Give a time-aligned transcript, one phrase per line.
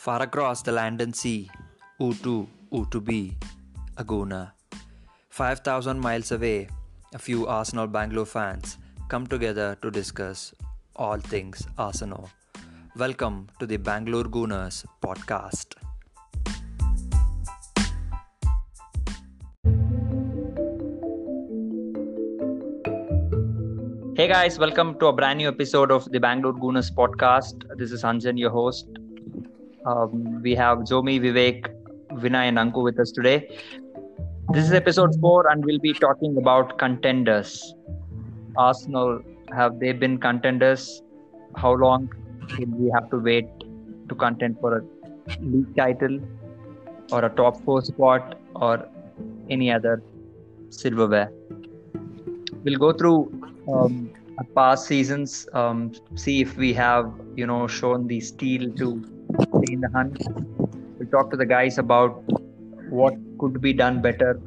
[0.00, 1.50] Far across the land and sea,
[2.00, 3.34] U2, U2B,
[3.98, 4.52] Aguna.
[5.28, 6.68] 5,000 miles away,
[7.12, 8.78] a few Arsenal Bangalore fans
[9.08, 10.54] come together to discuss
[10.96, 12.30] all things Arsenal.
[12.96, 15.74] Welcome to the Bangalore Gooners podcast.
[24.16, 27.68] Hey guys, welcome to a brand new episode of the Bangalore Gooners podcast.
[27.76, 28.86] This is Anjan, your host.
[29.86, 31.66] Um, we have Jomi, Vivek,
[32.12, 33.48] Vinay, and Anku with us today.
[34.50, 37.74] This is episode four, and we'll be talking about contenders.
[38.56, 39.22] Arsenal,
[39.56, 41.02] have they been contenders?
[41.56, 42.12] How long
[42.58, 43.46] will we have to wait
[44.08, 44.82] to contend for a
[45.40, 46.20] league title
[47.10, 48.86] or a top four spot or
[49.48, 50.02] any other
[50.68, 51.32] silverware?
[52.64, 53.32] We'll go through
[53.72, 54.10] um,
[54.54, 59.02] past seasons, um, see if we have, you know, shown the steel to
[59.68, 60.22] in the hunt.
[60.98, 62.22] We'll talk to the guys about
[62.88, 64.40] what could be done better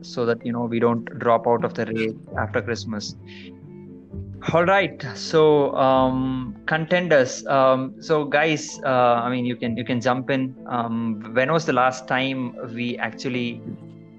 [0.00, 3.14] so that, you know, we don't drop out of the race after Christmas.
[4.52, 7.46] All right, so um, contenders.
[7.46, 10.56] Um, so guys, uh, I mean, you can you can jump in.
[10.68, 13.62] Um, when was the last time we actually,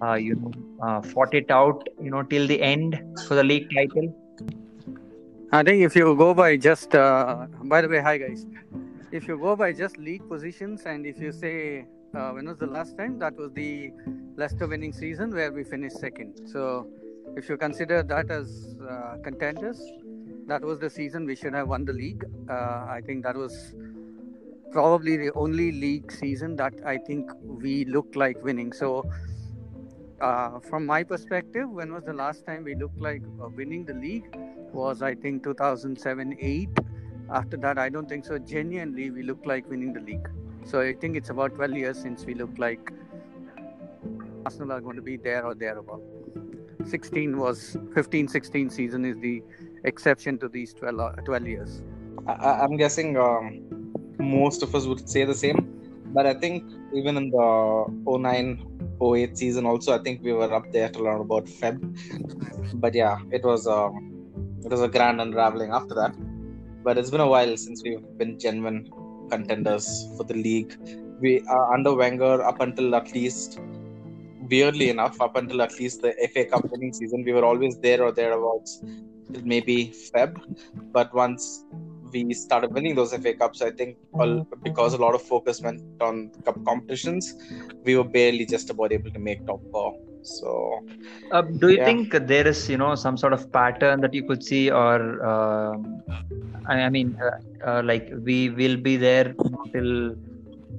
[0.02, 3.70] uh, you know, uh, fought it out, you know, till the end for the league
[3.76, 4.16] title?
[5.52, 8.46] I think if you go by just, uh, by the way, hi guys.
[9.18, 12.66] If you go by just league positions and if you say uh, when was the
[12.66, 13.92] last time, that was the
[14.36, 16.50] Leicester winning season where we finished second.
[16.52, 16.88] So
[17.38, 19.80] if you consider that as uh, contenders,
[20.48, 22.26] that was the season we should have won the league.
[22.50, 23.76] Uh, I think that was
[24.72, 28.74] probably the only league season that I think we looked like winning.
[28.74, 29.08] So
[30.22, 33.94] uh, from my perspective, when was the last time we looked like uh, winning the
[33.94, 34.36] league?
[34.74, 36.80] Was I think 2007 8.
[37.30, 38.38] After that, I don't think so.
[38.38, 40.30] Genuinely, we look like winning the league.
[40.66, 42.92] So I think it's about 12 years since we look like
[44.46, 46.02] Arsenal are going to be there or thereabout.
[46.86, 49.42] 16 was 15 16 season is the
[49.86, 51.82] exception to these 12, uh, 12 years.
[52.28, 53.64] I, I'm guessing um,
[54.20, 55.60] most of us would say the same,
[56.08, 60.72] but I think even in the 09 08 season also, I think we were up
[60.72, 61.78] there till around about Feb.
[62.76, 64.14] But yeah, it was um,
[64.64, 66.16] it was a grand unraveling after that.
[66.84, 68.92] But it's been a while since we've been genuine
[69.30, 70.76] contenders for the league.
[71.20, 73.60] We are under Wenger up until at least
[74.50, 78.04] weirdly enough, up until at least the FA Cup winning season, we were always there
[78.04, 78.82] or thereabouts,
[79.44, 80.32] maybe Feb.
[80.92, 81.66] But once
[82.12, 85.82] we started winning those FA Cups, I think all, because a lot of focus went
[86.02, 87.34] on cup competitions,
[87.84, 89.98] we were barely just about able to make top four.
[90.24, 90.80] So,
[91.32, 91.86] uh, do you yeah.
[91.86, 95.78] think there is, you know, some sort of pattern that you could see, or uh,
[96.66, 100.16] I, mean, uh, uh, like we will be there until,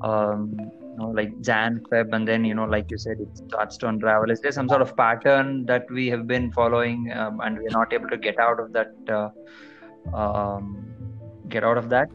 [0.01, 3.77] um, you know, like Jan, Feb, and then you know, like you said, it starts
[3.79, 4.31] to unravel.
[4.31, 7.93] Is there some sort of pattern that we have been following, um, and we're not
[7.93, 8.93] able to get out of that?
[9.09, 9.29] Uh,
[10.17, 10.87] um,
[11.49, 12.09] get out of that?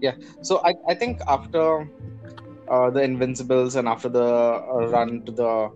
[0.00, 0.14] Yeah.
[0.42, 1.90] So I, I think after
[2.68, 4.60] uh, the Invincibles and after the
[4.90, 5.70] run to the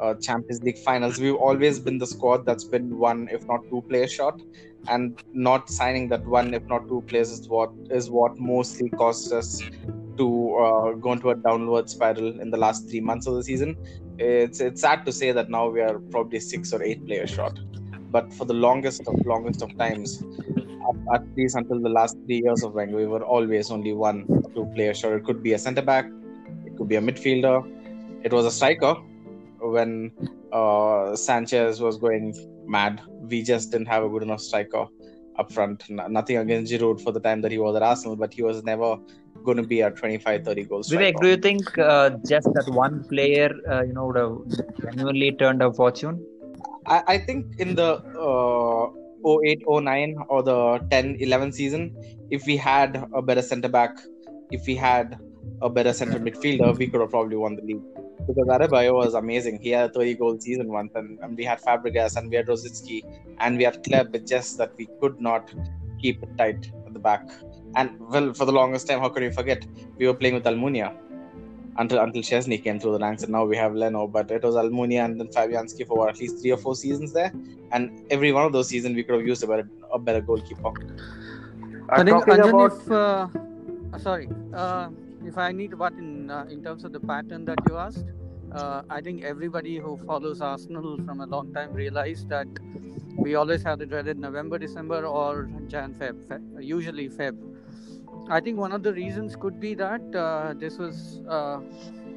[0.00, 3.82] uh, Champions League finals, we've always been the squad that's been one, if not two
[3.88, 4.40] player short,
[4.88, 9.32] and not signing that one, if not two players, is what is what mostly caused
[9.32, 9.62] us
[10.16, 13.76] to uh, go into a downward spiral in the last three months of the season.
[14.18, 17.58] It's it's sad to say that now we are probably six or eight players short,
[18.10, 20.22] but for the longest of longest of times,
[20.60, 24.26] at, at least until the last three years of Wenger, we were always only one
[24.54, 25.20] two players short.
[25.20, 26.06] It could be a centre back,
[26.66, 27.64] it could be a midfielder,
[28.22, 28.94] it was a striker
[29.70, 30.12] when
[30.52, 32.34] uh, Sanchez was going
[32.66, 33.00] mad.
[33.20, 34.86] We just didn't have a good enough striker
[35.38, 35.84] up front.
[35.90, 38.62] N- nothing against Giroud for the time that he was at Arsenal, but he was
[38.62, 38.96] never
[39.44, 40.90] going to be a 25 30 goals.
[40.90, 44.36] Vivek, do you think uh, just that one player, uh, you know, would have
[44.82, 46.24] genuinely turned a fortune?
[46.86, 48.90] I, I think in the uh,
[49.26, 51.96] 08 09 or the 10 11 season,
[52.30, 53.96] if we had a better centre back,
[54.50, 55.18] if we had
[55.62, 57.82] a better centre midfielder, we could have probably won the league
[58.26, 59.58] because Adebayor was amazing.
[59.60, 62.46] He had a 30 goal season once, and, and we had Fabregas and we had
[62.46, 63.02] Rosicky
[63.38, 64.14] and we had Hleb.
[64.14, 65.52] It's just that we could not
[66.00, 67.28] keep it tight at the back.
[67.76, 69.66] And well, for the longest time, how could we forget?
[69.98, 70.94] We were playing with Almunia
[71.76, 74.06] until until Szczesny came through the ranks, and now we have Leno.
[74.06, 77.32] But it was Almunia and then Fabianski for at least three or four seasons there,
[77.72, 80.72] and every one of those seasons we could have used a better a better goalkeeper.
[81.90, 82.72] I think, about...
[82.72, 83.28] if, uh,
[83.98, 84.88] sorry, uh,
[85.26, 88.06] if I need what in uh, in terms of the pattern that you asked,
[88.54, 92.46] uh, I think everybody who follows Arsenal from a long time realized that
[93.16, 97.36] we always have the dreaded November, December, or Jan, Feb, Feb usually Feb.
[98.28, 101.60] I think one of the reasons could be that uh, this was uh,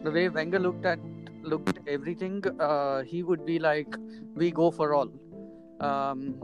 [0.04, 1.00] the way Wenger looked at
[1.44, 2.44] looked at everything.
[2.60, 3.95] Uh, he would be like,
[4.36, 5.12] "We go for all."
[5.80, 6.36] Um,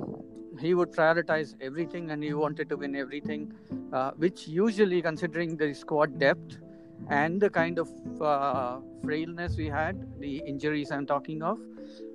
[0.59, 3.53] he would prioritize everything, and he wanted to win everything,
[3.91, 6.57] uh, which usually, considering the squad depth
[7.09, 7.89] and the kind of
[8.21, 11.59] uh, frailness we had, the injuries I'm talking of,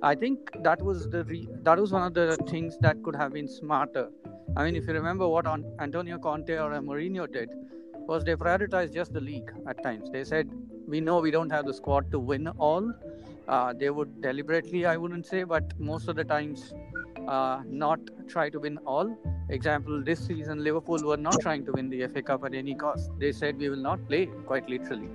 [0.01, 3.33] I think that was the re- that was one of the things that could have
[3.33, 4.09] been smarter.
[4.57, 5.45] I mean, if you remember what
[5.79, 7.49] Antonio Conte or Mourinho did,
[8.07, 10.09] was they prioritized just the league at times.
[10.11, 10.49] They said,
[10.87, 12.91] "We know we don't have the squad to win all."
[13.47, 16.73] Uh, they would deliberately, I wouldn't say, but most of the times,
[17.27, 19.17] uh, not try to win all.
[19.49, 23.11] Example: This season, Liverpool were not trying to win the FA Cup at any cost.
[23.19, 25.09] They said, "We will not play," quite literally.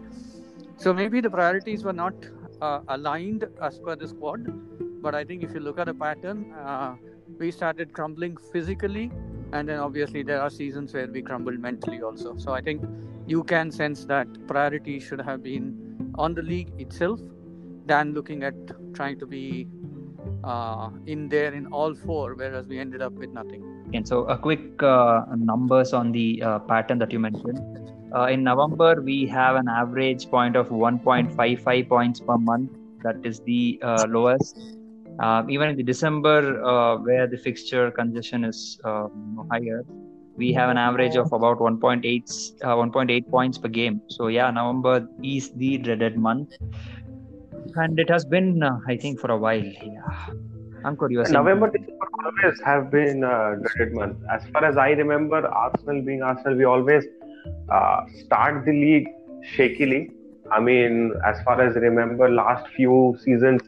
[0.77, 2.15] So maybe the priorities were not
[2.61, 4.47] uh, aligned as per the squad.
[5.03, 6.97] But I think if you look at a pattern, uh,
[7.39, 9.11] we started crumbling physically,
[9.53, 12.37] and then obviously there are seasons where we crumbled mentally also.
[12.37, 12.83] So I think
[13.27, 17.21] you can sense that priority should have been on the league itself
[17.87, 18.55] than looking at
[18.95, 19.67] trying to be
[20.45, 23.63] uh, in there in all four, whereas we ended up with nothing.
[23.95, 27.61] And so, a quick uh, numbers on the uh, pattern that you mentioned.
[28.15, 32.71] Uh, in November, we have an average point of 1.55 points per month.
[33.03, 34.59] That is the uh, lowest.
[35.21, 36.41] Uh, even in the December,
[37.03, 39.09] where the fixture congestion is uh,
[39.51, 39.85] higher,
[40.37, 44.01] we have an average of about 1.8 uh, 1.8 points per game.
[44.09, 46.55] So yeah, November is the dreaded month,
[47.77, 49.63] and it has been, I think, for a while.
[49.63, 50.27] Yeah.
[50.85, 54.19] Ankur, you November, December always have been a dreaded month.
[54.31, 57.05] As far as I remember, Arsenal being Arsenal, we always
[57.71, 59.09] uh, start the league
[59.57, 60.11] shakily.
[60.53, 63.63] I mean, as far as I remember, last few seasons,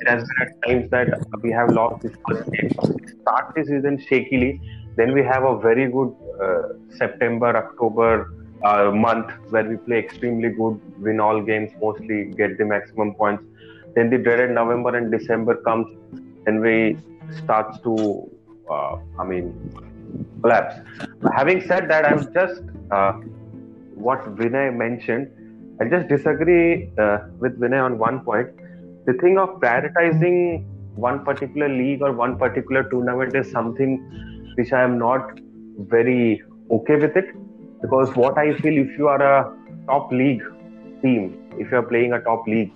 [0.00, 2.70] it has been at times that we have lost this first game.
[3.22, 4.60] Start the season shakily,
[4.96, 8.30] then we have a very good uh, September, October
[8.64, 13.44] uh, month where we play extremely good, win all games, mostly get the maximum points.
[13.94, 15.86] Then the dreaded November and December comes,
[16.46, 16.98] and we
[17.42, 18.30] starts to,
[18.70, 19.54] uh, I mean,
[20.42, 20.76] collapse.
[21.34, 23.12] Having said that, I'm just uh,
[23.94, 25.30] what Vinay mentioned.
[25.80, 28.48] I just disagree uh, with Vinay on one point.
[29.06, 30.64] The thing of prioritizing
[30.94, 35.38] one particular league or one particular tournament is something which I am not
[35.78, 37.26] very okay with it
[37.80, 40.42] because what I feel if you are a top league
[41.02, 42.72] team, if you are playing a top league,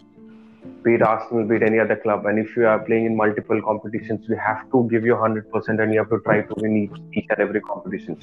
[0.84, 3.60] be it Arsenal, be it any other club, and if you are playing in multiple
[3.62, 6.98] competitions, you have to give your 100% and you have to try to win each,
[7.14, 8.16] each and every competition.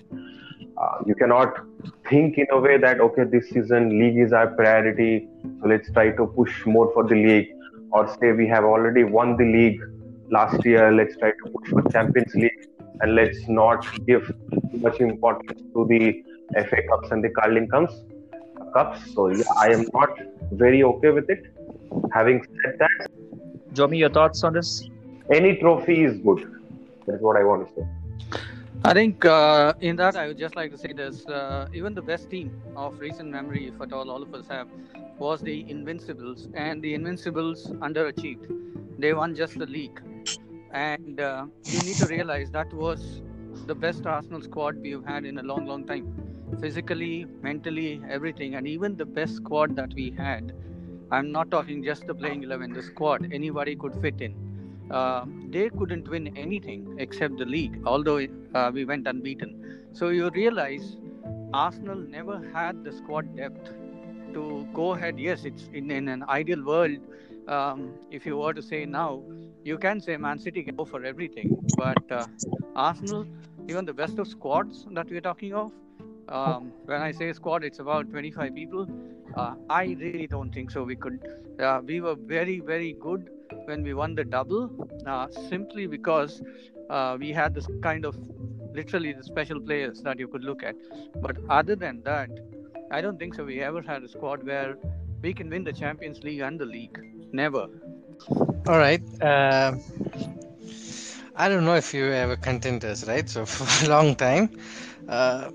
[0.77, 1.59] Uh, you cannot
[2.09, 5.27] think in a way that, okay, this season league is our priority,
[5.61, 7.49] so let's try to push more for the league.
[7.91, 9.81] Or say we have already won the league
[10.29, 12.67] last year, let's try to push for Champions League
[13.01, 16.23] and let's not give too much importance to the
[16.53, 17.93] FA Cups and the Carling Cups.
[18.73, 19.13] Cups.
[19.13, 20.17] So yeah, I am not
[20.51, 21.45] very okay with it
[22.13, 23.11] Having said that,
[23.73, 24.89] Jomi, your thoughts on this?
[25.31, 26.39] Any trophy is good.
[27.07, 27.87] That's what I want to say.
[28.83, 32.01] I think uh, in that I would just like to say this: uh, even the
[32.01, 34.67] best team of recent memory, if at all all of us have,
[35.17, 38.47] was the Invincibles, and the Invincibles underachieved.
[38.97, 40.01] They won just the league,
[40.71, 43.21] and uh, you need to realize that was
[43.65, 46.07] the best Arsenal squad we've had in a long, long time,
[46.59, 50.53] physically, mentally, everything, and even the best squad that we had
[51.11, 54.35] I'm not talking just the playing 11, the squad, anybody could fit in.
[54.91, 59.87] Uh, they couldn't win anything except the league, although uh, we went unbeaten.
[59.91, 60.97] So you realize
[61.53, 63.71] Arsenal never had the squad depth
[64.33, 65.19] to go ahead.
[65.19, 66.97] Yes, it's in, in an ideal world.
[67.47, 69.23] Um, if you were to say now,
[69.63, 72.27] you can say Man City can go for everything, but uh,
[72.75, 73.25] Arsenal,
[73.67, 75.71] even the best of squads that we're talking of,
[76.29, 78.87] um, when I say squad, it's about 25 people.
[79.35, 80.83] Uh, I really don't think so.
[80.83, 81.19] We could.
[81.59, 83.29] Uh, we were very, very good
[83.65, 84.71] when we won the double,
[85.05, 86.41] uh, simply because
[86.89, 88.17] uh, we had this kind of
[88.73, 90.75] literally the special players that you could look at.
[91.21, 92.29] But other than that,
[92.91, 93.45] I don't think so.
[93.45, 94.77] We ever had a squad where
[95.21, 96.99] we can win the Champions League and the league.
[97.31, 97.67] Never.
[98.67, 99.01] All right.
[99.21, 99.73] Uh,
[101.35, 103.27] I don't know if you ever contenders, right?
[103.29, 104.49] So for a long time.
[105.07, 105.49] Uh,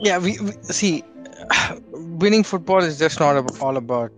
[0.00, 1.04] yeah, we, we see
[1.92, 4.12] winning football is just not all about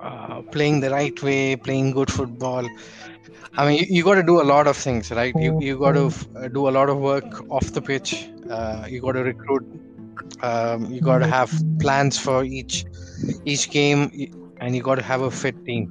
[0.00, 2.70] uh, playing the right way, playing good football.
[3.56, 5.34] I mean, you, you got to do a lot of things, right?
[5.38, 8.30] You you got to f- uh, do a lot of work off the pitch.
[8.50, 9.64] Uh, you got to recruit.
[10.42, 12.86] Um, you got to have plans for each
[13.44, 14.10] each game,
[14.60, 15.90] and you got to have a fit team.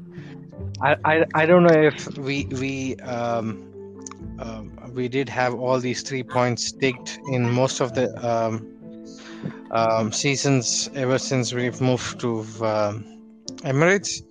[0.81, 3.59] I, I, I don't know if we we um,
[4.41, 8.67] um, we did have all these three points ticked in most of the um,
[9.71, 12.93] um, seasons ever since we've moved to um
[13.63, 14.23] Emirates.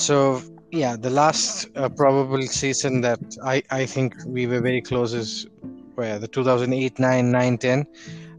[0.00, 5.12] So yeah, the last uh, probable season that I, I think we were very close
[5.12, 5.46] is
[5.94, 7.86] where the 2008, 9, 9, 10.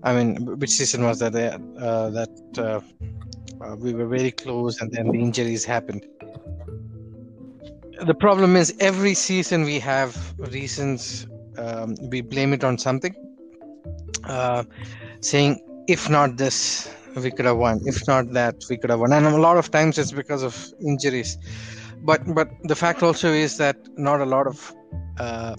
[0.03, 1.35] I mean, which season was that?
[1.35, 2.81] Uh, that uh,
[3.63, 6.05] uh, we were very close, and then the injuries happened.
[8.05, 10.15] The problem is every season we have
[10.51, 11.27] reasons.
[11.57, 13.15] Um, we blame it on something,
[14.25, 14.63] uh,
[15.21, 17.81] saying if not this, we could have won.
[17.85, 19.11] If not that, we could have won.
[19.13, 21.37] And a lot of times it's because of injuries.
[22.03, 24.73] But but the fact also is that not a lot of
[25.19, 25.55] uh,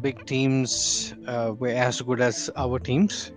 [0.00, 3.32] big teams uh, were as good as our teams.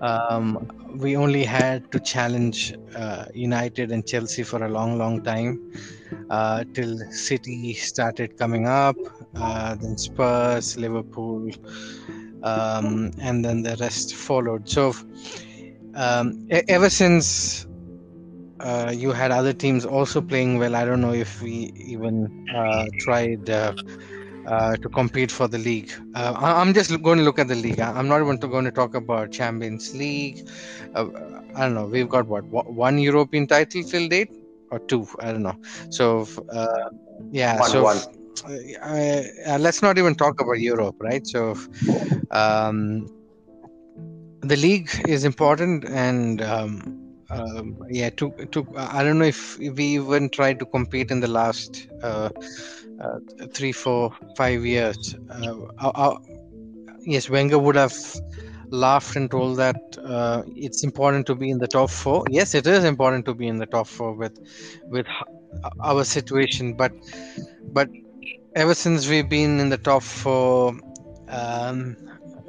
[0.00, 5.72] Um, we only had to challenge uh, United and Chelsea for a long, long time
[6.30, 8.96] uh, till City started coming up,
[9.36, 11.50] uh, then Spurs, Liverpool,
[12.42, 14.68] um, and then the rest followed.
[14.68, 14.92] So,
[15.94, 17.66] um, ever since
[18.60, 22.86] uh, you had other teams also playing well, I don't know if we even uh,
[22.98, 23.48] tried.
[24.46, 25.90] Uh, to compete for the league.
[26.14, 27.80] Uh, I- I'm just going to look at the league.
[27.80, 30.38] I'm not even to- going to talk about Champions League.
[30.94, 31.06] Uh,
[31.54, 31.86] I don't know.
[31.86, 34.30] We've got what one- one European title till date
[34.70, 35.06] or two.
[35.20, 35.56] I don't know.
[35.90, 36.66] So uh,
[37.30, 37.60] yeah.
[37.60, 37.98] One, so one.
[38.48, 41.26] uh, uh, let's not even talk about Europe, right?
[41.26, 41.54] So
[42.30, 43.06] um,
[44.42, 46.82] the league is important, and um,
[47.30, 51.28] um, yeah, to to I don't know if we even tried to compete in the
[51.28, 52.30] last uh,
[53.00, 53.18] uh,
[53.52, 55.14] three, four, five years.
[55.30, 56.18] Uh, uh, uh,
[57.04, 57.94] yes, Wenger would have
[58.70, 62.24] laughed and told that uh, it's important to be in the top four.
[62.30, 64.36] Yes, it is important to be in the top four with
[64.86, 65.06] with
[65.80, 66.92] our situation, but
[67.72, 67.88] but
[68.54, 70.74] ever since we've been in the top four,
[71.28, 71.96] um,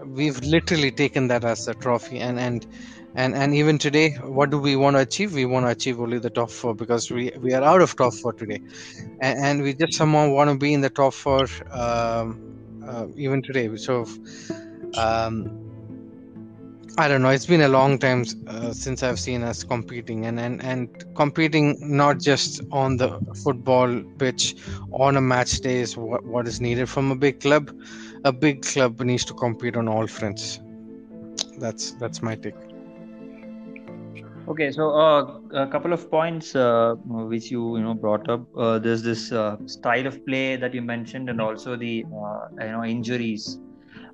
[0.06, 2.66] we've literally taken that as a trophy, and and.
[3.16, 5.34] And, and even today, what do we want to achieve?
[5.34, 8.14] We want to achieve only the top four because we, we are out of top
[8.14, 8.60] four today,
[9.22, 13.42] and, and we just somehow want to be in the top four um, uh, even
[13.42, 13.74] today.
[13.78, 14.06] So
[14.98, 15.66] um,
[16.98, 17.30] I don't know.
[17.30, 21.78] It's been a long time uh, since I've seen us competing, and, and and competing
[21.80, 24.56] not just on the football pitch,
[24.92, 27.74] on a match day is what, what is needed from a big club.
[28.26, 30.60] A big club needs to compete on all fronts.
[31.60, 32.56] That's that's my take.
[34.48, 38.44] Okay, so uh, a couple of points uh, which you you know brought up.
[38.56, 42.72] Uh, there's this uh, style of play that you mentioned, and also the uh, you
[42.72, 43.58] know injuries.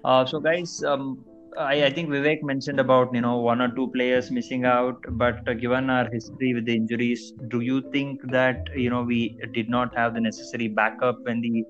[0.06, 1.26] Uh, so guys, um,
[1.58, 5.44] I, I think Vivek mentioned about you know one or two players missing out, but
[5.60, 9.94] given our history with the injuries, do you think that you know we did not
[9.98, 11.66] have the necessary backup when the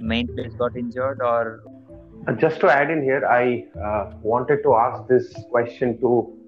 [0.00, 1.62] main players got injured, or
[2.36, 3.64] Just to add in here, I
[4.22, 6.41] wanted to ask this question to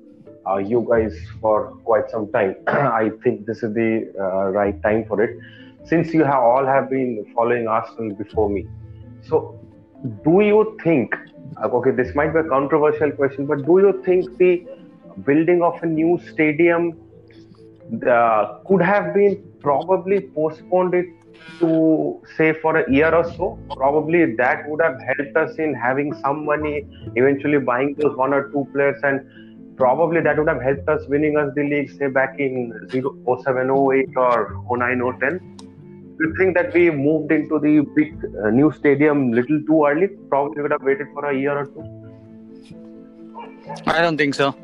[0.49, 2.57] uh, you guys for quite some time.
[2.67, 5.37] I think this is the uh, right time for it,
[5.85, 8.67] since you have all have been following Arsenal before me.
[9.23, 9.59] So,
[10.25, 11.15] do you think?
[11.63, 14.65] uh, Okay, this might be a controversial question, but do you think the
[15.25, 16.99] building of a new stadium
[18.09, 21.07] uh, could have been probably postponed it
[21.61, 26.13] to say for a year or so probably that would have helped us in having
[26.13, 26.83] some money
[27.15, 29.21] eventually buying those one or two players and
[29.77, 33.71] probably that would have helped us winning us the league say back in 0, 07
[33.71, 35.57] 08 or 09 010
[36.19, 38.15] do you think that we moved into the big
[38.45, 41.85] uh, new stadium little too early probably would have waited for a year or two
[43.87, 44.55] I don't think so.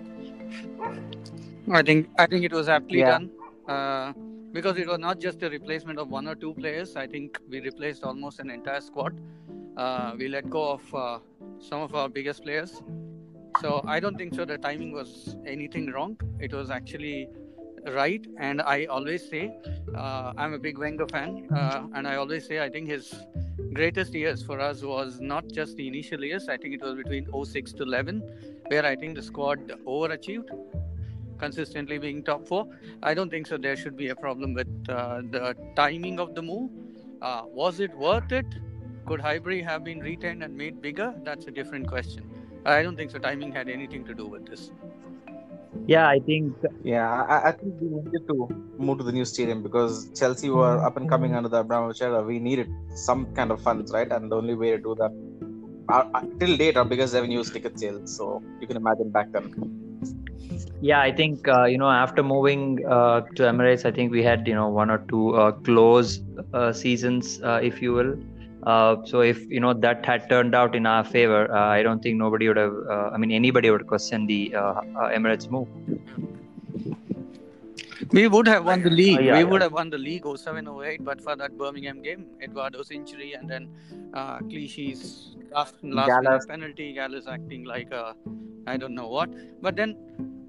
[1.73, 3.11] I think I think it was aptly Yeah.
[3.13, 3.31] done
[3.69, 4.13] uh,
[4.53, 6.97] because it was not just a replacement of one or two players.
[6.97, 9.19] I think we replaced almost an entire squad.
[9.77, 11.19] Uh, we let go of uh,
[11.59, 12.83] some of our biggest players.
[13.61, 14.45] So I don't think so.
[14.45, 16.19] The timing was anything wrong.
[16.39, 17.29] It was actually
[17.87, 18.25] right.
[18.39, 19.53] And I always say
[19.95, 23.15] uh, I'm a big Wenger fan, uh, and I always say I think his
[23.73, 26.49] greatest years for us was not just the initial years.
[26.49, 28.23] I think it was between 06 to 11,
[28.69, 30.49] where I think the squad overachieved,
[31.39, 32.67] consistently being top four.
[33.03, 33.57] I don't think so.
[33.57, 36.71] There should be a problem with uh, the timing of the move.
[37.23, 38.47] Uh, was it worth it?
[39.07, 41.15] Could Highbury have been retained and made bigger?
[41.25, 42.30] That's a different question.
[42.65, 43.19] I don't think so.
[43.19, 44.71] Timing had anything to do with this.
[45.87, 48.49] yeah, I think Yeah, I, I think we needed to
[48.79, 52.23] move to the new stadium because Chelsea were up and coming under the Abramovich era.
[52.23, 54.11] We needed some kind of funds, right?
[54.11, 55.13] And the only way to do that,
[55.89, 58.17] our, uh, till date, our biggest revenue is ticket sales.
[58.17, 59.53] So you can imagine back then.
[60.81, 64.49] Yeah, I think uh, you know after moving uh, to Emirates, I think we had
[64.49, 66.21] you know one or two uh, close
[66.55, 68.17] uh, seasons, uh, if you will,
[68.65, 72.03] Uh, so if you know that had turned out in our favor, uh, I don't
[72.03, 72.75] think nobody would have.
[72.89, 74.83] Uh, I mean, anybody would question the uh, uh,
[75.19, 75.69] Emirates move.
[78.13, 79.19] We would have won the league.
[79.19, 79.45] Uh, yeah, we yeah.
[79.45, 83.49] would have won the league 07 08, but for that Birmingham game, Eduardo's injury, and
[83.49, 83.69] then
[84.15, 88.15] uh, Clichy's last, last penalty, Gallas acting like a,
[88.67, 89.31] I don't know what.
[89.63, 89.97] But then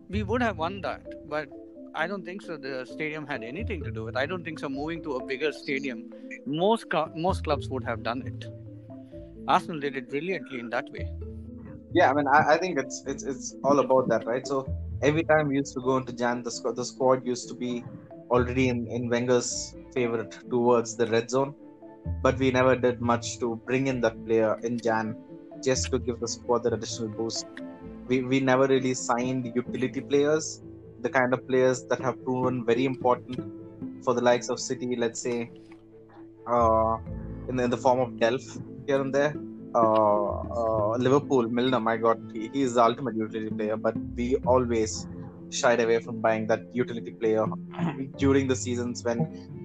[0.09, 1.29] we would have won that.
[1.29, 1.49] But
[1.93, 2.57] I don't think so.
[2.57, 4.15] The stadium had anything to do with.
[4.15, 4.69] I don't think so.
[4.69, 6.09] Moving to a bigger stadium,
[6.45, 8.45] most cl- most clubs would have done it.
[9.47, 11.09] Arsenal did it brilliantly in that way.
[11.93, 14.47] Yeah, I mean, I, I think it's it's it's all about that, right?
[14.47, 14.67] So
[15.01, 17.83] every time we used to go into Jan, the squad the squad used to be
[18.29, 21.53] already in in Wenger's favorite towards the red zone,
[22.21, 25.15] but we never did much to bring in that player in Jan
[25.61, 27.45] just to give the squad that additional boost.
[28.07, 30.61] We we never really signed utility players,
[31.01, 33.39] the kind of players that have proven very important
[34.03, 35.49] for the likes of City, let's say,
[36.47, 36.97] uh,
[37.49, 38.49] in the, in the form of Delph
[38.87, 39.35] here and there
[39.73, 43.77] uh, uh, Liverpool, Milner, my God, he, he is the ultimate utility player.
[43.77, 45.07] But we always
[45.49, 47.45] shied away from buying that utility player
[48.17, 49.19] during the seasons when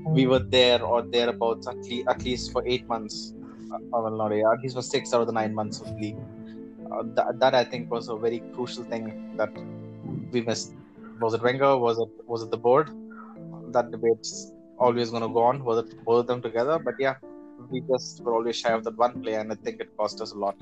[0.06, 3.34] we were there or thereabouts, at, le- at least for eight months.
[3.72, 6.18] Uh, well, not eight, at least for six out of the nine months of league.
[6.92, 9.50] Uh, that, that I think was a very crucial thing that
[10.30, 10.72] we missed.
[11.20, 11.76] Was it Wenger?
[11.78, 12.90] Was it was it the board?
[13.72, 15.64] That debate's always going to go on.
[15.64, 16.78] Was it both of them together?
[16.78, 17.16] But yeah,
[17.70, 20.32] we just were always shy of that one player, and I think it cost us
[20.32, 20.56] a lot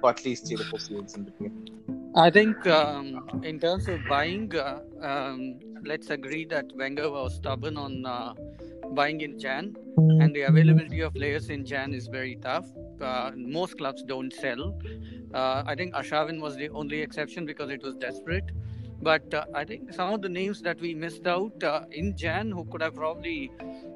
[0.00, 2.12] for at least three to four seasons in between.
[2.14, 7.76] I think um, in terms of buying, uh, um, let's agree that Wenger was stubborn
[7.76, 8.34] on uh,
[8.90, 12.66] buying in Jan, and the availability of players in Jan is very tough.
[13.00, 14.78] Uh, most clubs don't sell.
[15.32, 18.50] Uh, I think Arshavin was the only exception because it was desperate.
[19.02, 22.50] But uh, I think some of the names that we missed out uh, in Jan
[22.50, 23.50] who could have probably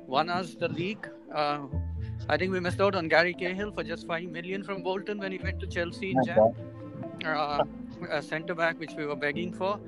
[0.07, 1.09] won us the league.
[1.33, 1.61] Uh,
[2.29, 5.31] I think we missed out on Gary Cahill for just five million from Bolton when
[5.31, 6.55] he went to Chelsea in Jan.
[7.25, 7.65] Uh,
[8.11, 9.79] a centre back which we were begging for.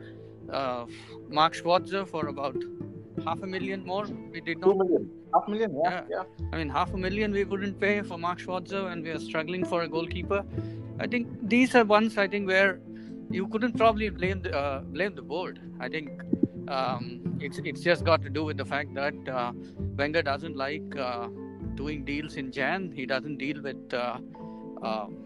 [0.50, 0.87] Uh,
[1.28, 2.56] Mark Schwarzer for about
[3.25, 4.06] half a million more.
[4.32, 4.78] We did Two not.
[4.78, 6.23] million, half million, yeah, yeah.
[6.52, 9.64] I mean, half a million we wouldn't pay for Mark Schwarzer, and we are struggling
[9.64, 10.45] for a goalkeeper.
[11.00, 12.80] I think these are ones I think where
[13.30, 15.60] you couldn't probably blame the uh, blame the board.
[15.80, 16.10] I think
[16.69, 19.52] um, it's it's just got to do with the fact that uh,
[19.97, 21.28] Wenger doesn't like uh,
[21.75, 22.93] doing deals in Jan.
[22.93, 24.19] He doesn't deal with uh,
[24.82, 25.17] um,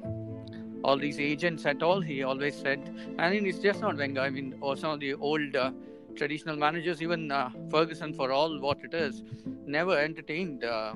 [0.84, 2.00] all these agents at all.
[2.00, 2.80] He always said,
[3.18, 4.20] I mean, it's just not Wenger.
[4.20, 5.70] I mean, or some of the old uh,
[6.16, 9.22] traditional managers, even uh, Ferguson, for all what it is,
[9.64, 10.94] never entertained uh,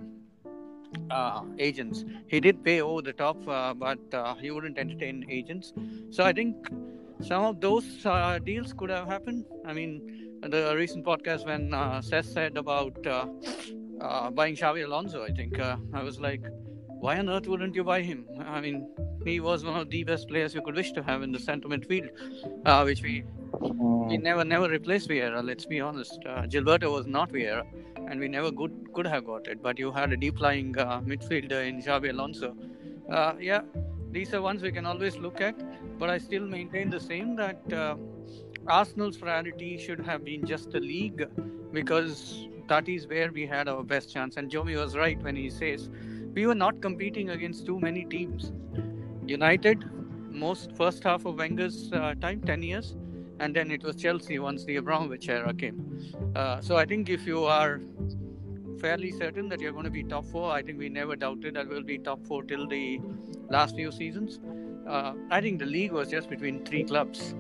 [1.11, 2.05] uh, agents.
[2.27, 5.73] He did pay over the top, uh, but uh, he wouldn't entertain agents.
[6.11, 6.69] So I think
[7.21, 9.45] some of those uh, deals could have happened.
[9.65, 13.27] I mean, the recent podcast when uh, Seth said about uh,
[14.01, 16.43] uh, buying Xabi Alonso, I think uh, I was like,
[17.01, 18.27] why on earth wouldn't you buy him?
[18.41, 18.89] I mean,
[19.25, 21.69] he was one of the best players you could wish to have in the centre
[21.69, 22.09] midfield,
[22.65, 23.25] uh, which we
[23.61, 25.45] we never never replaced Vieira.
[25.45, 26.19] Let's be honest.
[26.25, 27.65] Uh, Gilberto was not Vieira,
[28.09, 29.63] and we never could could have got it.
[29.63, 32.55] But you had a deep lying uh, midfielder in Xabi Alonso.
[33.11, 33.63] Uh, yeah,
[34.11, 35.55] these are ones we can always look at.
[35.99, 37.97] But I still maintain the same that uh,
[38.67, 41.27] Arsenal's priority should have been just the league
[41.73, 44.37] because that is where we had our best chance.
[44.37, 45.89] And Jomi was right when he says
[46.35, 48.53] we were not competing against too many teams.
[49.27, 49.85] United,
[50.31, 52.97] most first half of Wenger's uh, time, 10 years,
[53.41, 56.01] and then it was Chelsea once the Abramovich era came.
[56.35, 57.81] Uh, so I think if you are
[58.81, 61.69] fairly certain that you're going to be top four, I think we never doubted that
[61.69, 63.01] we'll be top four till the
[63.51, 64.41] last few seasons.
[64.89, 67.35] Uh, I think the league was just between three clubs,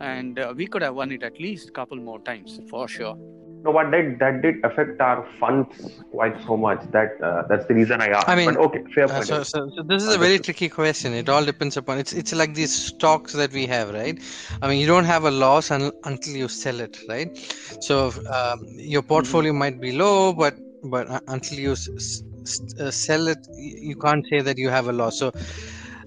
[0.00, 3.16] and uh, we could have won it at least a couple more times for sure.
[3.64, 5.74] No, but that that did affect our funds
[6.10, 6.80] quite so much.
[6.92, 8.32] That uh, that's the reason I asked.
[8.32, 9.28] I mean, but okay, fair Uh, point.
[9.28, 11.12] so, so, so this is a very tricky question.
[11.14, 14.16] It all depends upon it's it's like these stocks that we have, right?
[14.62, 17.28] I mean, you don't have a loss un, until you sell it, right?
[17.80, 18.58] So um,
[18.94, 22.22] your portfolio might be low, but but uh, until you s-
[22.78, 25.18] uh, sell it, you can't say that you have a loss.
[25.18, 25.32] So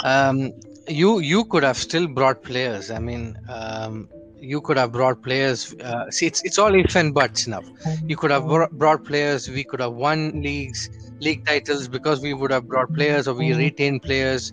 [0.03, 0.51] um,
[0.87, 2.89] you you could have still brought players.
[2.91, 3.35] I mean.
[3.49, 5.73] Um, you could have brought players.
[5.81, 7.61] Uh, see, it's it's all if and buts now.
[8.07, 9.47] You could have br- brought players.
[9.47, 13.53] We could have won leagues, league titles because we would have brought players or we
[13.53, 14.51] retained players,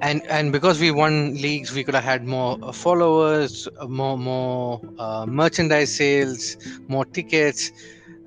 [0.00, 4.18] and and because we won leagues, we could have had more uh, followers, uh, more
[4.18, 6.56] more uh, merchandise sales,
[6.88, 7.70] more tickets.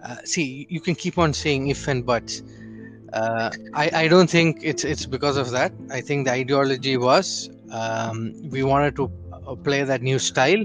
[0.04, 2.42] Uh, see, you can keep on saying if and buts.
[3.14, 5.72] Uh, I I don't think it's it's because of that.
[5.92, 10.64] I think the ideology was um, we wanted to uh, play that new style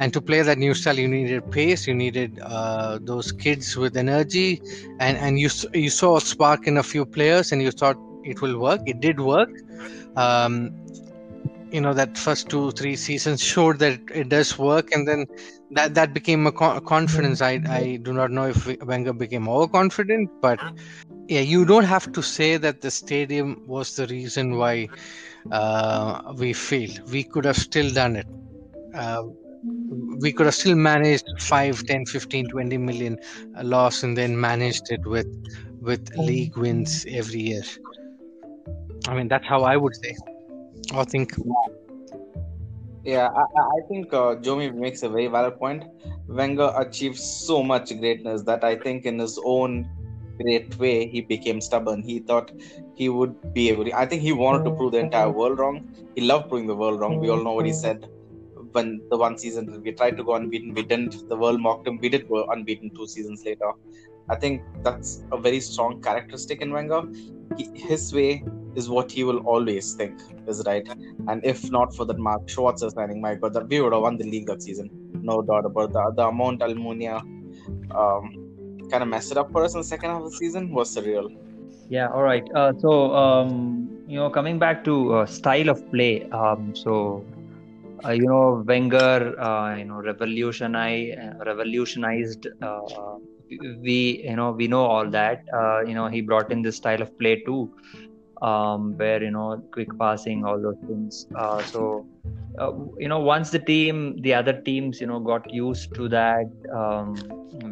[0.00, 1.86] and to play that new style, you needed pace.
[1.86, 4.60] You needed uh, those kids with energy,
[4.98, 8.40] and and you you saw a spark in a few players, and you thought it
[8.40, 8.80] will work.
[8.86, 9.50] It did work.
[10.16, 10.72] Um,
[11.70, 15.26] you know that first two three seasons showed that it does work and then
[15.72, 17.40] that that became a co- confidence.
[17.40, 20.58] I i do not know if wenger became overconfident but
[21.28, 21.40] yeah.
[21.40, 24.88] you don't have to say that the stadium was the reason why
[25.50, 27.00] uh, we failed.
[27.10, 28.26] We could have still done it.
[28.94, 29.22] Uh,
[30.20, 33.18] we could have still managed 5 10 15 20 million
[33.62, 35.26] loss and then managed it with
[35.80, 37.62] with league wins every year.
[39.08, 40.16] I mean that's how i would say.
[40.92, 41.32] I think.
[43.04, 45.84] Yeah, I, I think uh, Jomi makes a very valid point.
[46.28, 49.88] Wenger achieved so much greatness that I think, in his own
[50.40, 52.02] great way, he became stubborn.
[52.02, 52.52] He thought
[52.94, 53.84] he would be able.
[53.84, 55.94] To, I think he wanted to prove the entire world wrong.
[56.14, 57.18] He loved proving the world wrong.
[57.20, 58.06] We all know what he said
[58.72, 61.28] when the one season we tried to go unbeaten, we didn't.
[61.28, 61.98] The world mocked him.
[61.98, 63.72] We did go unbeaten two seasons later.
[64.28, 67.02] I think that's a very strong characteristic in Wenger.
[67.56, 70.88] He, his way is what he will always think is right.
[71.28, 74.16] And if not for that Mark Schwarzer signing, my God, that we would have won
[74.16, 74.90] the league that season.
[75.22, 76.14] No doubt about that.
[76.16, 77.20] The amount Almunia
[77.94, 80.72] um, kind of messed it up for us in the second half of the season
[80.72, 81.36] was surreal.
[81.88, 82.46] Yeah, all right.
[82.54, 87.24] Uh, so, um, you know, coming back to uh, style of play, um, so,
[88.04, 93.16] uh, you know, Wenger, uh, you know, revolutionized, revolutionized uh,
[93.82, 95.42] we, you know, we know all that.
[95.52, 97.72] Uh, you know, he brought in this style of play too
[98.42, 101.26] um, where you know quick passing, all those things.
[101.34, 102.06] Uh, so
[102.58, 106.50] uh, you know once the team, the other teams, you know, got used to that.
[106.74, 107.14] Um,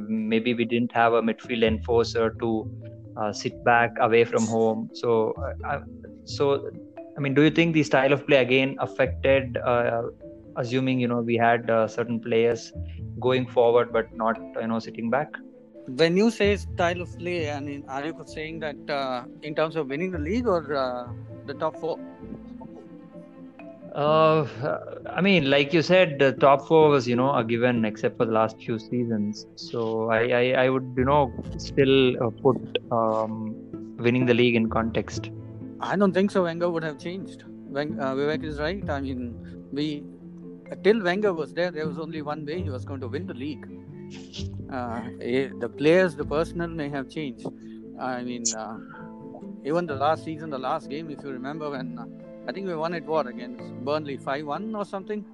[0.09, 2.71] maybe we didn't have a midfield enforcer to
[3.17, 4.91] uh, sit back away from home.
[4.95, 5.81] So uh,
[6.25, 6.71] so
[7.17, 9.57] I mean, do you think the style of play again affected?
[9.59, 10.03] Uh,
[10.59, 12.73] assuming you know we had uh, certain players
[13.21, 15.33] going forward but not you know sitting back
[15.97, 19.77] when you say style of play, I mean, are you saying that uh, in terms
[19.77, 21.09] of winning the league or uh,
[21.47, 21.99] the top four?
[23.95, 24.47] Uh,
[25.09, 28.27] I mean, like you said, the top four was, you know, a given except for
[28.27, 29.47] the last few seasons.
[29.57, 33.57] So I, I, I would, you know, still uh, put um,
[33.97, 35.31] winning the league in context.
[35.81, 36.45] I don't think so.
[36.45, 37.45] Wenger would have changed.
[37.47, 38.89] When, uh, Vivek is right.
[38.89, 40.05] I mean, we
[40.85, 43.35] till Wenger was there, there was only one way he was going to win the
[43.35, 43.67] league
[44.73, 47.47] uh, eh, the players, the personnel may have changed.
[48.01, 48.79] I mean, uh,
[49.65, 52.07] even the last season, the last game, if you remember, when uh,
[52.49, 55.25] I think we won it what against Burnley five one or something.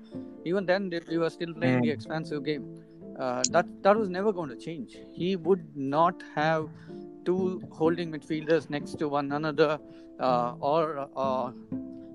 [0.45, 1.95] Even then, we were still playing the hmm.
[1.95, 2.85] expansive game.
[3.19, 4.97] Uh, that that was never going to change.
[5.13, 6.69] He would not have
[7.25, 9.79] two holding midfielders next to one another
[10.21, 11.51] uh, or uh,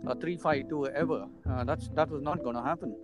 [0.07, 1.25] a three-five-two ever.
[1.65, 2.95] that's that was not going to happen.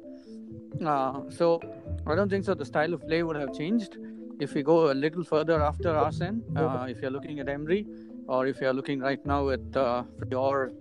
[0.80, 1.62] So
[2.06, 2.54] I don't think so.
[2.54, 3.98] The style of play would have changed
[4.40, 6.44] if we go a little further after Arsene.
[6.56, 7.86] Uh, if you're looking at Emery,
[8.28, 10.72] or if you're looking right now at uh, your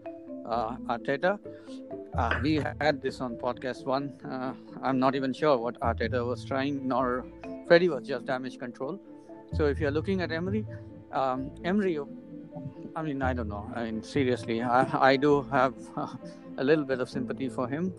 [0.47, 1.39] uh, Arteta.
[2.17, 4.13] Uh, we had this on podcast one.
[4.25, 4.53] Uh,
[4.83, 7.27] I'm not even sure what Arteta was trying, nor
[7.67, 9.01] Freddie was just damage control.
[9.53, 10.65] So if you're looking at Emery,
[11.13, 11.99] um, Emery,
[12.95, 13.71] I mean, I don't know.
[13.75, 15.75] I mean, seriously, I, I do have
[16.59, 17.93] a little bit of sympathy for him,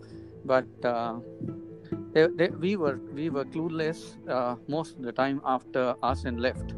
[0.44, 1.16] but uh,
[2.12, 6.74] they, they, we were we were clueless uh, most of the time after Arsene left.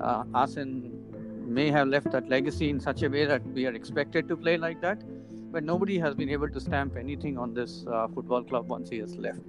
[0.00, 1.00] Uh, Arsene
[1.46, 4.56] may have left that legacy in such a way that we are expected to play
[4.56, 5.02] like that,
[5.52, 8.98] but nobody has been able to stamp anything on this uh, football club once he
[8.98, 9.40] has left.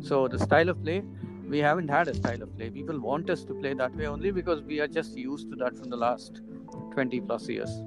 [0.00, 1.02] So the style of play,
[1.48, 2.70] we haven't had a style of play.
[2.70, 5.76] People want us to play that way only because we are just used to that
[5.76, 6.42] from the last
[6.92, 7.82] 20 plus years.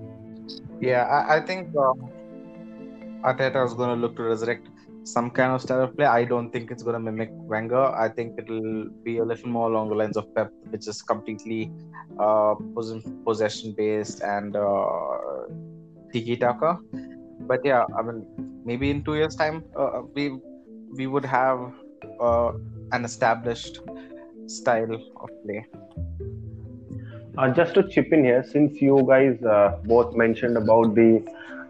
[0.82, 2.10] Yeah, I, I think um,
[3.24, 4.68] Arteta is going to look to resurrect
[5.04, 6.06] some kind of style of play.
[6.06, 7.86] I don't think it's going to mimic Wenger.
[7.96, 11.72] I think it'll be a little more along the lines of Pep, which is completely
[12.20, 12.56] uh,
[13.26, 15.18] possession based and uh,
[16.12, 16.80] tiki taka.
[17.42, 18.26] But yeah, I mean,
[18.66, 20.40] maybe in two years' time, uh, we
[20.96, 21.74] we would have
[22.20, 22.54] uh,
[22.92, 23.80] an established
[24.48, 25.66] style of play.
[27.38, 31.26] Uh, just to chip in here, since you guys uh, both mentioned about the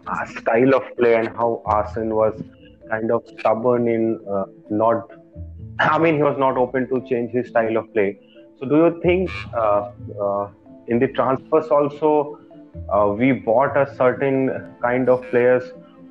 [0.06, 2.40] uh, style of play and how Arsene was
[2.90, 5.10] kind of stubborn in uh, not.
[5.78, 8.18] I mean, he was not open to change his style of play.
[8.60, 10.48] So, do you think uh, uh,
[10.86, 12.38] in the transfers also
[12.92, 15.64] uh, we bought a certain kind of players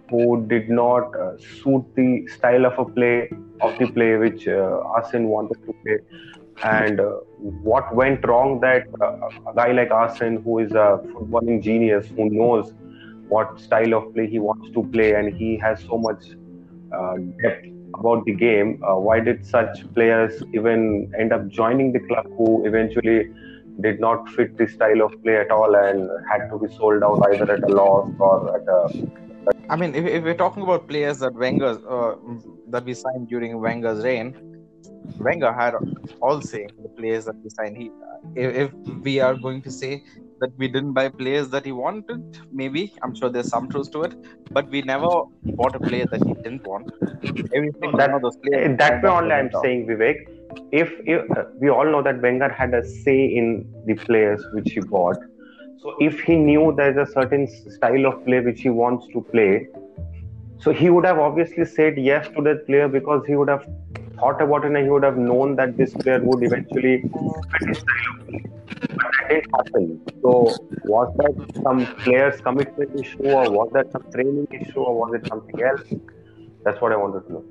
[0.10, 3.30] who did not uh, suit the style of a play
[3.62, 5.98] of the play which uh, Arsene wanted to play?
[6.64, 7.02] And
[7.40, 12.74] what went wrong that a guy like Arsene, who is a footballing genius, who knows
[13.28, 16.24] what style of play he wants to play, and he has so much
[16.94, 17.68] uh, depth
[18.00, 18.82] about the game.
[18.84, 23.30] Uh, why did such players even end up joining the club who eventually
[23.82, 27.22] did not fit the style of play at all and had to be sold out
[27.30, 29.08] either at a loss or at a.
[29.70, 32.16] I mean, if, if we're talking about players that Wenger uh,
[32.70, 34.36] that we signed during Wenger's reign,
[35.20, 35.76] Wenger had
[36.22, 37.78] all say the players that we signed.
[37.78, 37.92] He,
[38.36, 40.04] if, if we are going to say
[40.44, 42.22] that we didn't buy players that he wanted,
[42.62, 44.14] maybe I'm sure there's some truth to it,
[44.52, 45.12] but we never
[45.60, 46.92] bought a player that he didn't want.
[47.58, 50.18] Everything that, those players, that way only I'm saying, Vivek.
[50.72, 53.48] If, if uh, we all know that Wenger had a say in
[53.88, 55.18] the players which he bought,
[55.82, 59.68] so if he knew there's a certain style of play which he wants to play,
[60.60, 63.66] so he would have obviously said yes to that player because he would have
[64.20, 67.04] thought about it and he would have known that this player would eventually.
[67.04, 67.78] But
[69.04, 70.02] that didn't happen.
[70.22, 75.14] So was that some player's commitment issue or was that some training issue or was
[75.16, 75.94] it something else?
[76.64, 77.44] That's what I wanted to know.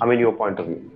[0.00, 0.90] I mean your point of view.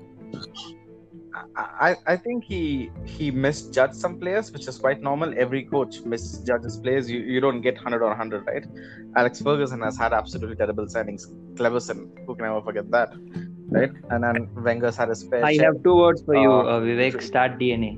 [1.56, 5.32] I, I think he he misjudged some players, which is quite normal.
[5.36, 7.10] Every coach misjudges players.
[7.10, 8.64] You, you don't get 100 on 100, right?
[9.16, 11.26] Alex Ferguson has had absolutely terrible signings.
[11.54, 13.12] Kleberson, who can ever forget that?
[13.74, 13.90] Right?
[14.10, 15.72] And then Wenger's had a fair I share.
[15.72, 17.22] have two words for you, uh, Vivek.
[17.22, 17.92] Start DNA.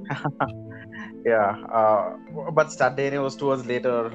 [1.24, 1.56] yeah.
[1.80, 2.16] Uh,
[2.52, 4.10] but Start DNA was towards later,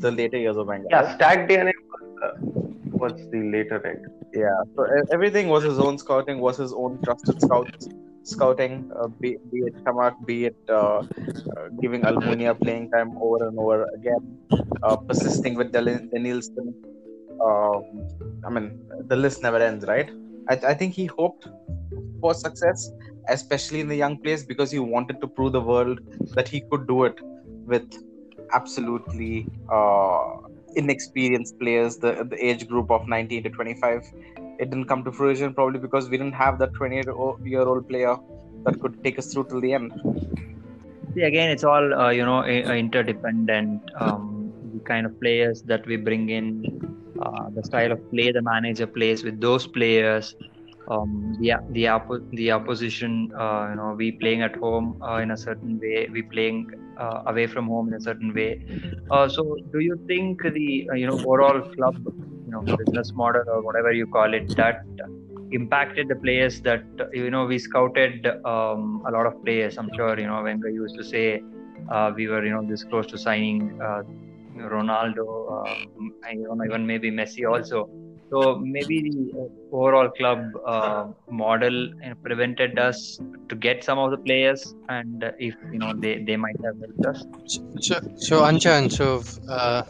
[0.00, 0.88] the later years of Wenger.
[0.90, 2.32] Yeah, start DNA was, uh,
[3.02, 4.06] was the later end.
[4.34, 4.56] Yeah.
[4.76, 7.88] So e- everything was his own scouting, was his own trusted scouts
[8.24, 11.04] scouting, uh, be, be it Chamakh, be it uh, uh,
[11.80, 14.38] giving Almunia playing time over and over again,
[14.82, 16.74] uh, persisting with Del- Denilson.
[17.44, 17.82] Um,
[18.46, 20.10] I mean, the list never ends, right?
[20.48, 21.46] I, I think he hoped
[22.20, 22.90] for success,
[23.28, 26.00] especially in the young players, because he wanted to prove the world
[26.34, 27.14] that he could do it
[27.66, 27.86] with
[28.54, 30.18] absolutely uh,
[30.76, 34.02] inexperienced players, the, the age group of 19 to 25
[34.60, 37.06] it didn't come to fruition probably because we didn't have that 28
[37.44, 38.14] year old player
[38.64, 39.90] that could take us through till the end
[41.14, 43.82] See, again, it's all uh, you know i- interdependent.
[43.98, 44.36] Um,
[44.84, 46.46] kind of players that we bring in,
[47.20, 50.34] uh, the style of play the manager plays with those players.
[50.90, 55.30] Um, the the oppo- the opposition, uh, you know, we playing at home uh, in
[55.30, 56.66] a certain way, we playing
[56.98, 58.60] uh, away from home in a certain way.
[59.10, 63.62] Uh, so, do you think the you know overall club, you know, business model or
[63.62, 64.82] whatever you call it, that
[65.52, 70.16] impacted the players that you know we scouted um, a lot of players i'm sure
[70.16, 71.42] you know wenger used to say
[72.14, 73.76] we were you know this close to signing
[74.76, 77.88] ronaldo um, I don't know, even maybe messi also
[78.32, 79.16] so maybe the
[79.72, 83.18] overall club uh, model know, prevented us
[83.48, 86.76] to get some of the players and uh, if you know they, they might have
[86.84, 87.24] helped us
[87.80, 89.82] So, so Anjan, so uh,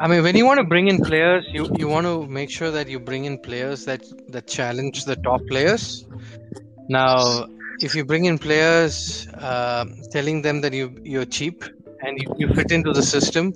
[0.00, 2.70] I mean, when you want to bring in players, you, you want to make sure
[2.70, 6.04] that you bring in players that that challenge the top players.
[6.88, 7.46] Now,
[7.80, 11.64] if you bring in players, uh, telling them that you you're cheap
[12.02, 13.54] and you, you fit into the system,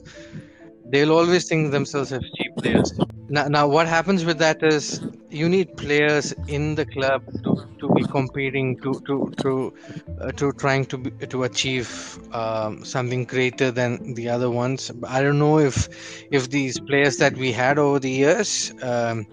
[0.86, 2.92] they'll always think themselves as cheap players.
[3.28, 5.00] Now, now, what happens with that is
[5.30, 9.72] you need players in the club to, to be competing to to to
[10.20, 14.90] uh, to trying to be, to achieve um, something greater than the other ones.
[15.06, 15.88] I don't know if
[16.32, 19.26] if these players that we had over the years, um,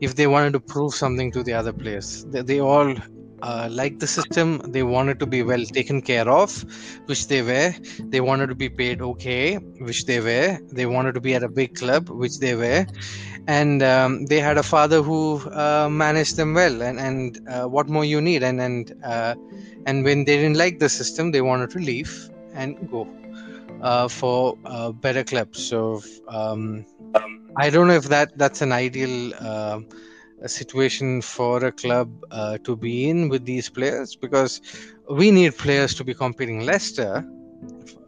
[0.00, 2.24] if they wanted to prove something to the other players.
[2.24, 2.96] They, they all
[3.42, 4.60] uh, liked the system.
[4.68, 6.64] They wanted to be well taken care of,
[7.06, 7.74] which they were.
[7.98, 10.58] They wanted to be paid okay, which they were.
[10.72, 12.86] They wanted to be at a big club, which they were
[13.46, 17.88] and um, they had a father who uh, managed them well and and uh, what
[17.88, 19.34] more you need and and uh,
[19.86, 23.08] and when they didn't like the system they wanted to leave and go
[23.82, 24.56] uh, for
[25.00, 26.84] better clubs so um,
[27.56, 29.32] i don't know if that that's an ideal
[30.42, 34.60] uh, situation for a club uh, to be in with these players because
[35.10, 36.64] we need players to be competing.
[36.64, 37.24] Leicester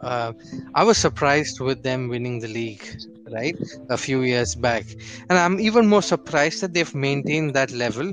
[0.01, 0.33] uh,
[0.75, 2.85] i was surprised with them winning the league
[3.31, 3.57] right
[3.91, 4.85] a few years back.
[5.29, 8.13] And i'm even more surprised that they've maintained that level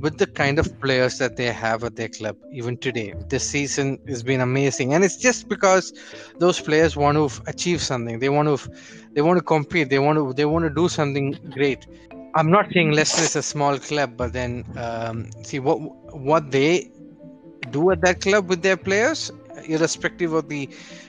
[0.00, 3.14] with the kind of players that they have at their club even today.
[3.28, 4.94] This season has been amazing.
[4.94, 5.92] And it's just because
[6.38, 8.18] those players want to achieve something.
[8.18, 8.70] They want to
[9.12, 9.90] they want to compete.
[9.90, 11.86] They want to they want to do something great
[12.34, 15.78] i'm not saying leicester is a small club but then um, see what
[16.30, 16.90] what they
[17.70, 19.30] do at that club with their players
[19.66, 20.68] irrespective of the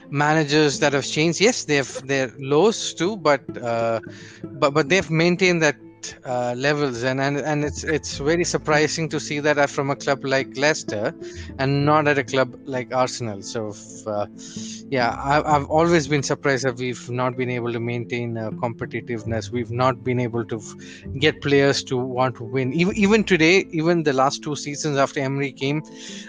[0.09, 3.99] managers that have changed yes they have their lows too but uh,
[4.61, 5.75] but but they've maintained that
[6.25, 10.19] uh, levels, and, and and it's it's very surprising to see that from a club
[10.23, 11.13] like Leicester,
[11.59, 13.41] and not at a club like Arsenal.
[13.41, 13.73] So,
[14.07, 14.25] uh,
[14.89, 19.51] yeah, I, have always been surprised that we've not been able to maintain uh, competitiveness.
[19.51, 20.61] We've not been able to
[21.19, 22.73] get players to want to win.
[22.73, 25.81] Even even today, even the last two seasons after Emery came,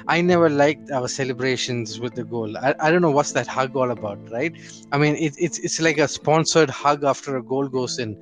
[0.09, 2.57] I never liked our celebrations with the goal.
[2.59, 4.53] I, I don't know what's that hug all about, right?
[4.93, 8.17] I mean, it, it's it's like a sponsored hug after a goal goes in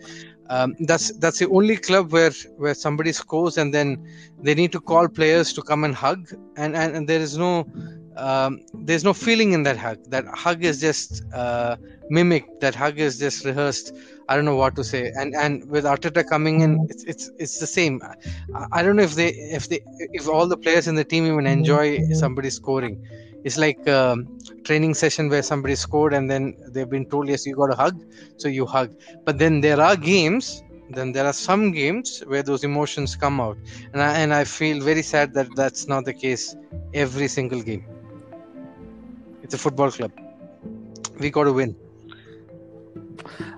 [0.50, 4.04] um, that's that's the only club where where somebody scores and then
[4.42, 6.28] they need to call players to come and hug.
[6.56, 7.66] And and, and there is no
[8.16, 9.98] um, there's no feeling in that hug.
[10.08, 11.76] That hug is just uh,
[12.10, 12.60] mimic.
[12.60, 13.94] That hug is just rehearsed.
[14.28, 15.12] I don't know what to say.
[15.16, 18.02] And and with arteta coming in it's it's, it's the same.
[18.02, 19.80] I, I don't know if they if they
[20.12, 23.00] if all the players in the team even enjoy somebody scoring
[23.44, 27.46] it's like a um, training session where somebody scored and then they've been told yes
[27.46, 28.00] you got a hug
[28.36, 28.90] so you hug.
[29.24, 33.56] But then there are games then there are some games where those emotions come out.
[33.92, 36.56] And I, and I feel very sad that that's not the case
[36.94, 37.84] every single game.
[39.42, 40.12] It's a football club.
[41.18, 41.76] We got to win.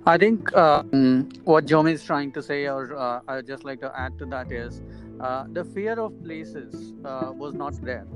[0.05, 3.81] I think um, what Jomi is trying to say, or uh, I would just like
[3.81, 4.83] to add to that, is
[5.21, 8.07] uh, the fear of places uh, was not there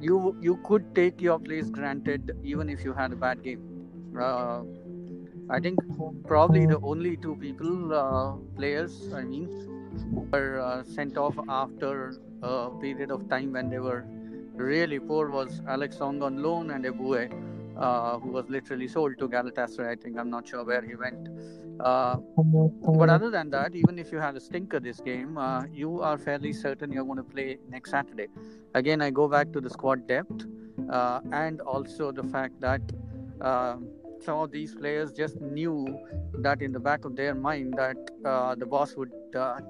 [0.00, 3.62] you you could take your place granted even if you had a bad game.
[4.20, 4.62] Uh,
[5.50, 5.78] I think
[6.26, 9.48] probably the only two people uh, players I mean
[10.32, 14.04] were uh, sent off after a period of time when they were
[14.54, 17.30] really poor was Alex Song on loan and Eboue,
[17.76, 19.88] uh, who was literally sold to Galatasaray.
[19.88, 21.28] I think I'm not sure where he went.
[21.80, 22.16] Uh,
[22.96, 26.16] but other than that, even if you had a stinker this game, uh, you are
[26.16, 28.28] fairly certain you're going to play next Saturday.
[28.74, 30.46] Again, I go back to the squad depth
[30.90, 32.80] uh, and also the fact that
[33.40, 33.76] uh,
[34.20, 35.98] some of these players just knew
[36.34, 39.10] that in the back of their mind that uh, the boss would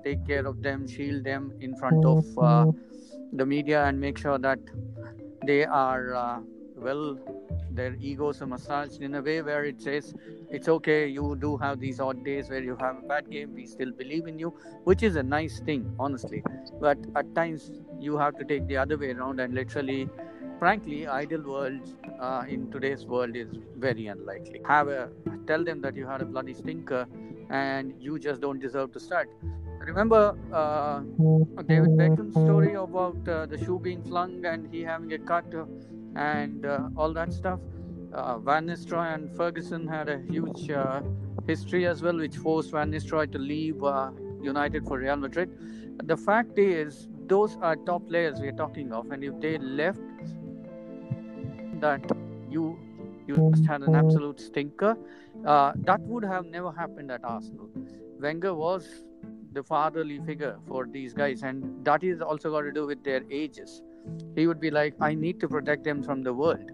[0.05, 2.25] take care of them, shield them in front of
[3.33, 4.59] the media, and make sure that
[5.47, 6.43] they are
[6.77, 7.19] well
[7.75, 10.15] their egos are massaged in a way where it says
[10.51, 13.67] it's okay you do have these odd days where you have a bad game we
[13.67, 14.53] still believe in you
[14.85, 16.43] which is a nice thing honestly.
[16.81, 20.09] But at times you have to take the other way around and literally
[20.59, 21.81] frankly ideal world
[22.21, 24.61] uh, in today's world is very unlikely.
[24.67, 25.11] Have a
[25.47, 27.07] tell them that you had a bloody stinker
[27.51, 29.29] and you just don't deserve to start.
[29.81, 31.01] Remember uh,
[31.67, 35.45] David Beckham's story about uh, the shoe being flung and he having a cut
[36.17, 37.61] and uh, all that stuff.
[38.13, 41.01] Uh, Van Nistelrooy and Ferguson had a huge uh,
[41.47, 43.83] history as well, which forced Van Nistelrooy to leave
[44.43, 45.51] United for Real Madrid.
[46.05, 50.01] The fact is, those are top players we are talking of, and if they left,
[51.81, 52.05] that
[52.51, 52.79] you
[53.27, 54.97] you just had an absolute stinker.
[55.47, 57.71] Uh, that would have never happened at Arsenal.
[58.21, 58.87] Wenger was
[59.53, 63.23] the fatherly figure for these guys, and that is also got to do with their
[63.31, 63.83] ages
[64.35, 66.71] he would be like, I need to protect them from the world.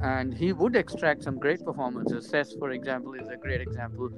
[0.00, 2.30] And he would extract some great performances.
[2.30, 4.10] Cesc, for example, is a great example.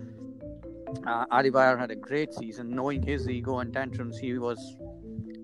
[1.06, 2.70] Uh, Adebayor had a great season.
[2.70, 4.76] Knowing his ego and tantrums, he was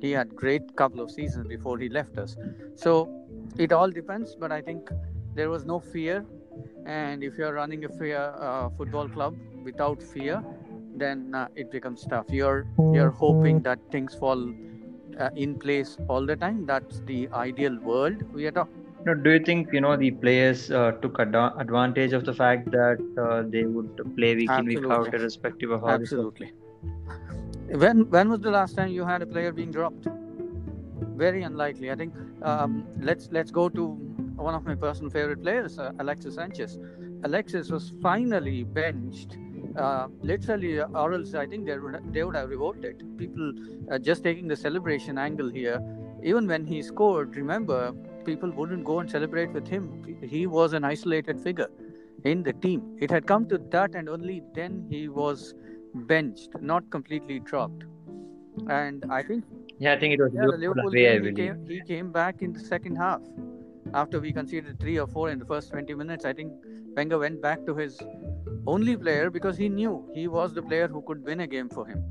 [0.01, 2.37] he had great couple of seasons before he left us.
[2.75, 4.35] So it all depends.
[4.35, 4.91] But I think
[5.35, 6.25] there was no fear.
[6.87, 10.43] And if you're running a fear uh, football club without fear,
[10.97, 12.27] then uh, it becomes tough.
[12.29, 14.53] You're you're hoping that things fall
[15.19, 19.31] uh, in place all the time that's the ideal world we are talking no, do
[19.33, 23.43] you think you know the players uh, took ad- advantage of the fact that uh,
[23.49, 24.75] they would play week Absolutely.
[24.75, 26.53] in week out irrespective of how Absolutely.
[27.69, 30.07] When when was the last time you had a player being dropped?
[31.17, 31.91] Very unlikely.
[31.91, 33.87] I think um, let's let's go to
[34.37, 36.79] one of my personal favorite players, uh, Alexis Sanchez.
[37.25, 39.37] Alexis was finally benched
[39.77, 43.03] uh, literally, or else I think they would, they would have revolted.
[43.19, 43.53] People
[43.91, 45.81] uh, just taking the celebration angle here.
[46.23, 47.93] Even when he scored, remember,
[48.25, 50.19] people wouldn't go and celebrate with him.
[50.23, 51.69] He was an isolated figure
[52.25, 52.97] in the team.
[53.01, 55.55] It had come to that, and only then he was
[55.95, 57.85] benched, not completely dropped.
[58.69, 59.45] And I think.
[59.79, 62.61] Yeah, I think it was yeah, Liverpool, way, he, came, he came back in the
[62.61, 63.21] second half.
[63.95, 66.53] After we conceded three or four in the first 20 minutes, I think
[66.97, 67.99] Wenger went back to his
[68.67, 71.87] only player because he knew he was the player who could win a game for
[71.87, 72.03] him.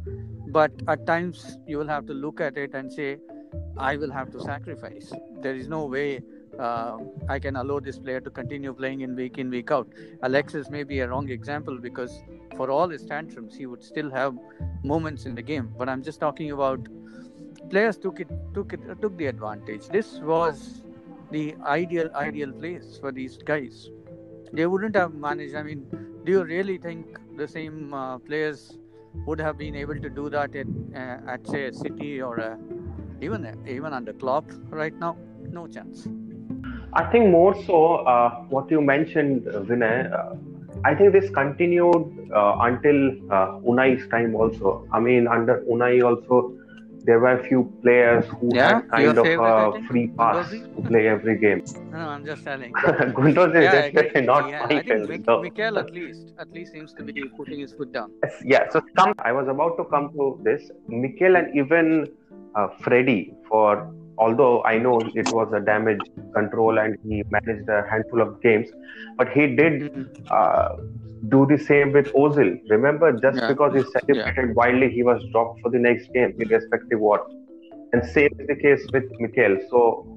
[0.48, 3.18] But at times you will have to look at it and say,
[3.78, 5.12] I will have to sacrifice.
[5.42, 6.22] There is no way
[6.60, 6.98] uh,
[7.30, 9.88] I can allow this player to continue playing in week in, week out.
[10.24, 12.22] Alexis may be a wrong example because
[12.58, 14.36] for all his tantrums, he would still have
[14.84, 15.74] moments in the game.
[15.78, 16.88] But I'm just talking about
[17.70, 19.88] players took it, took it, took the advantage.
[19.88, 20.82] This was
[21.32, 23.90] the ideal, ideal place for these guys.
[24.54, 25.56] They wouldn't have managed.
[25.56, 25.86] I mean,
[26.26, 28.78] do you really think the same uh, players
[29.26, 32.58] would have been able to do that at, uh, at say City or
[33.22, 35.18] even even under Klopp right now?
[35.50, 36.08] No chance.
[36.94, 40.12] I think more so uh, what you mentioned, Vinay.
[40.12, 40.36] Uh,
[40.84, 42.96] I think this continued uh, until
[43.64, 44.88] Unai's time also.
[44.92, 46.54] I mean, under Unai also,
[47.04, 51.08] there were a few players who Yeah, had kind of a free pass to play
[51.08, 51.62] every game.
[51.92, 52.74] No, I'm just telling.
[53.18, 55.10] Guendouzi Yeah, definitely not yeah, I think.
[55.10, 55.42] Mik-.
[55.46, 58.12] Mikel at least at least seems to be putting his foot down.
[58.24, 60.62] Yes, yeah, so some, I was about to come to this.
[60.88, 62.08] Mikel and even
[62.56, 66.00] uh, Freddy, for although I know it was a damage
[66.34, 68.68] control and he managed a handful of games,
[69.18, 70.08] but he did Mhm.
[70.40, 70.70] uh,
[71.30, 72.60] do the same with Ozil.
[72.70, 73.48] Remember, just Yeah.
[73.48, 77.28] because he celebrated wildly, he was dropped for the next game, irrespective of what.
[77.94, 79.58] And same is the case with Mikel.
[79.70, 80.08] So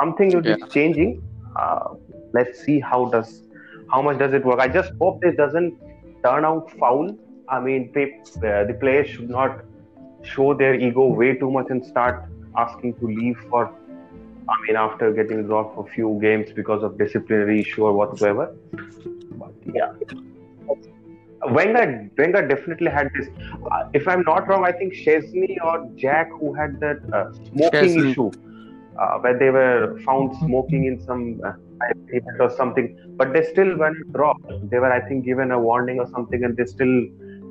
[0.00, 0.66] something is Yeah.
[0.76, 1.22] changing.
[1.56, 1.94] Uh,
[2.32, 3.40] let's see how does
[3.92, 4.60] how much does it work.
[4.60, 5.74] I just hope this doesn't
[6.24, 7.16] turn out foul.
[7.48, 8.04] I mean, they,
[8.36, 9.60] uh, the players should not
[10.22, 12.22] show their ego way too much and start
[12.56, 13.70] asking to leave for.
[14.48, 18.54] I mean, after getting dropped for few games because of disciplinary issue or whatsoever.
[19.42, 19.92] But yeah,
[21.50, 23.28] Wenger, Wenger definitely had this.
[23.70, 27.96] Uh, if I'm not wrong, I think Szczesny or Jack who had that uh, smoking
[27.96, 28.10] Szczesny.
[28.10, 28.30] issue,
[28.98, 31.52] uh, where they were found smoking in some uh,
[32.08, 34.48] event or something, but they still weren't dropped.
[34.70, 37.06] They were, I think, given a warning or something, and they still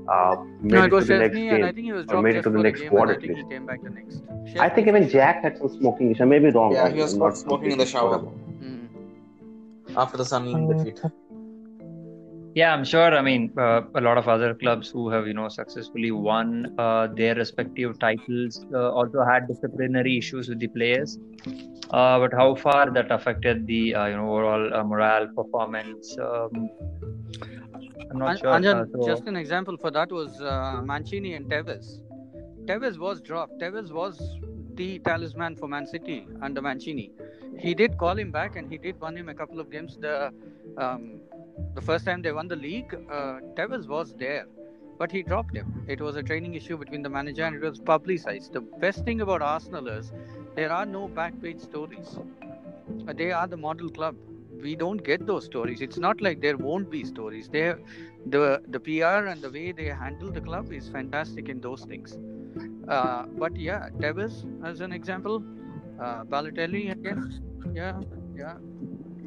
[0.10, 1.76] uh, made No, it it to was the next Szczesny, and I game.
[1.76, 3.12] think he was or dropped made it just to the for next the game, and
[3.12, 4.24] I think he came back the next.
[4.60, 6.24] I think even Jack had some smoking issue.
[6.24, 6.74] I may be wrong.
[6.74, 8.20] Yeah, I'm he was not smoking in the completely shower.
[8.20, 8.88] Mm.
[9.98, 11.02] after the Sunderland defeat.
[12.56, 13.16] Yeah, I'm sure.
[13.16, 17.08] I mean, uh, a lot of other clubs who have, you know, successfully won uh,
[17.08, 21.18] their respective titles uh, also had disciplinary issues with the players.
[21.90, 26.70] Uh, but how far that affected the, uh, you know, overall uh, morale, performance, um,
[28.12, 28.52] I'm not An- sure.
[28.52, 32.02] Anjan, so- just an example for that was uh, Mancini and Tevez.
[32.66, 33.60] Tevez was dropped.
[33.60, 34.38] Tevez was
[34.76, 37.12] the talisman for Man City under Mancini.
[37.58, 39.98] He did call him back, and he did win him a couple of games.
[40.00, 40.32] The
[40.78, 41.20] um,
[41.76, 44.48] the first time they won the league, uh, Tevez was there,
[44.98, 45.68] but he dropped him.
[45.88, 48.54] It was a training issue between the manager, and it was publicized.
[48.54, 50.12] The best thing about Arsenal is
[50.56, 52.18] there are no back page stories.
[53.08, 54.16] Uh, They are the model club
[54.62, 55.82] we don't get those stories.
[55.82, 57.50] It's not like there won't be stories.
[57.50, 57.74] They,
[58.26, 62.18] the the PR and the way they handle the club is fantastic in those things.
[62.88, 65.44] Uh, but yeah, Tevez as an example,
[66.00, 67.22] uh, Balotelli again,
[67.74, 68.00] yeah,
[68.36, 68.58] yeah,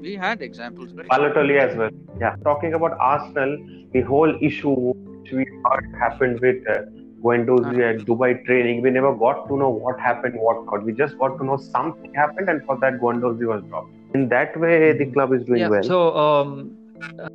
[0.00, 0.92] we had examples.
[0.92, 1.90] Balotelli as well.
[2.20, 3.58] Yeah, talking about Arsenal,
[3.92, 6.82] the whole issue which we heard happened with uh,
[7.22, 10.84] Guendouzi at Dubai training, we never got to know what happened, what not.
[10.84, 13.90] We just got to know something happened, and for that Guendouzi was dropped.
[14.14, 15.68] In that way, the club is doing yeah.
[15.68, 15.82] well.
[15.82, 16.76] So, um,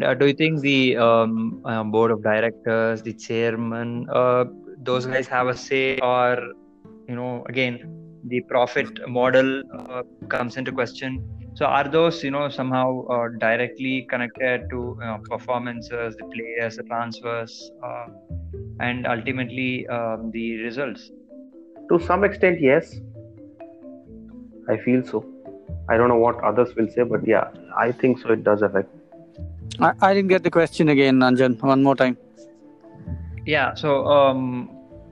[0.01, 4.45] uh, do you think the um, uh, board of directors, the chairman, uh,
[4.77, 6.37] those guys have a say, or
[7.07, 11.23] you know, again, the profit model uh, comes into question?
[11.61, 16.77] So, are those you know somehow uh, directly connected to you know, performances, the players,
[16.77, 18.07] the transfers, uh,
[18.79, 21.11] and ultimately um, the results?
[21.91, 22.99] to some extent, yes.
[24.69, 25.25] I feel so.
[25.89, 28.31] I don't know what others will say, but yeah, I think so.
[28.31, 28.89] It does affect.
[29.79, 31.61] I, I didn't get the question again, Anjan.
[31.61, 32.17] One more time.
[33.45, 34.69] Yeah, so um,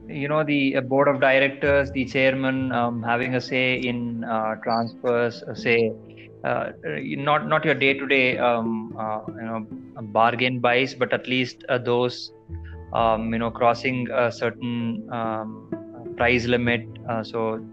[0.08, 4.56] you know the uh, board of directors, the chairman um, having a say in uh,
[4.64, 5.92] transfers, uh, say
[6.44, 9.68] uh, not not your day-to-day um, uh, you know
[10.02, 12.32] bargain buys, but at least uh, those
[12.94, 16.88] um, you know crossing a certain um, price limit.
[17.10, 17.66] Uh, so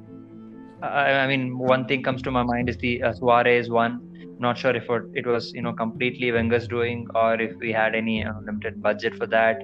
[0.83, 4.01] I, I mean, one thing comes to my mind is the uh, Suarez one.
[4.39, 8.25] Not sure if it, was you know completely Wenger's doing or if we had any
[8.25, 9.63] uh, limited budget for that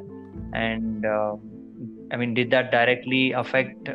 [0.54, 1.36] and uh,
[2.12, 3.88] I mean, did that directly affect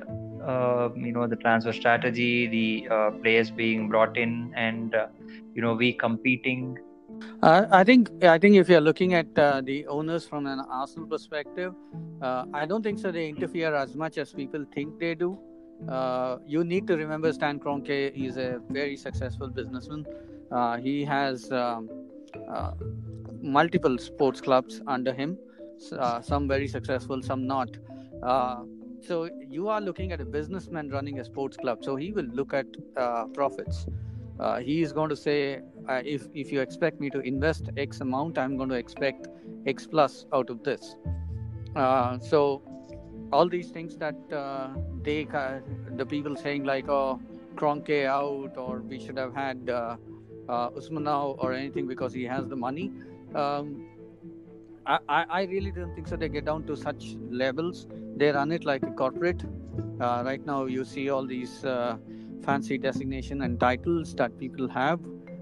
[0.47, 5.07] uh, you know the transfer strategy, the uh, players being brought in, and uh,
[5.53, 6.77] you know we competing?
[7.41, 11.73] I think I think if you're looking at uh, the owners from an Arsenal perspective,
[12.21, 13.11] I don't think so.
[13.11, 15.37] They interfere as much as people think they do.
[16.47, 20.05] You need to remember Stan Kroenke is a very successful businessman.
[20.81, 21.89] He has um,
[23.41, 25.37] multiple sports clubs under him.
[26.21, 27.69] Some very successful, some not.
[28.23, 28.63] Uh,
[29.01, 31.83] so you are looking at a businessman running a sports club.
[31.83, 33.85] So he will look at uh, profits.
[34.39, 38.01] Uh, he is going to say, uh, if if you expect me to invest X
[38.01, 39.27] amount, I'm going to expect
[39.65, 40.95] X plus out of this.
[41.75, 42.61] Uh, so
[43.31, 44.69] all these things that uh,
[45.03, 45.27] they
[45.95, 47.19] the people saying like oh
[47.55, 49.97] Kroenke out or we should have had uh,
[50.47, 52.91] uh, Usman or anything because he has the money.
[53.35, 53.86] Um,
[54.87, 56.15] I, I really don't think so.
[56.15, 57.87] They get down to such levels.
[58.15, 59.43] They run it like a corporate.
[59.99, 61.97] Uh, right now, you see all these uh,
[62.43, 64.99] fancy designation and titles that people have.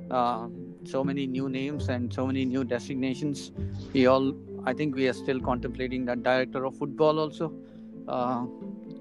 [0.10, 0.48] Uh,
[0.84, 3.52] so many new names and so many new designations.
[3.94, 4.34] We all,
[4.66, 7.54] I think, we are still contemplating that director of football also.
[8.08, 8.46] Uh,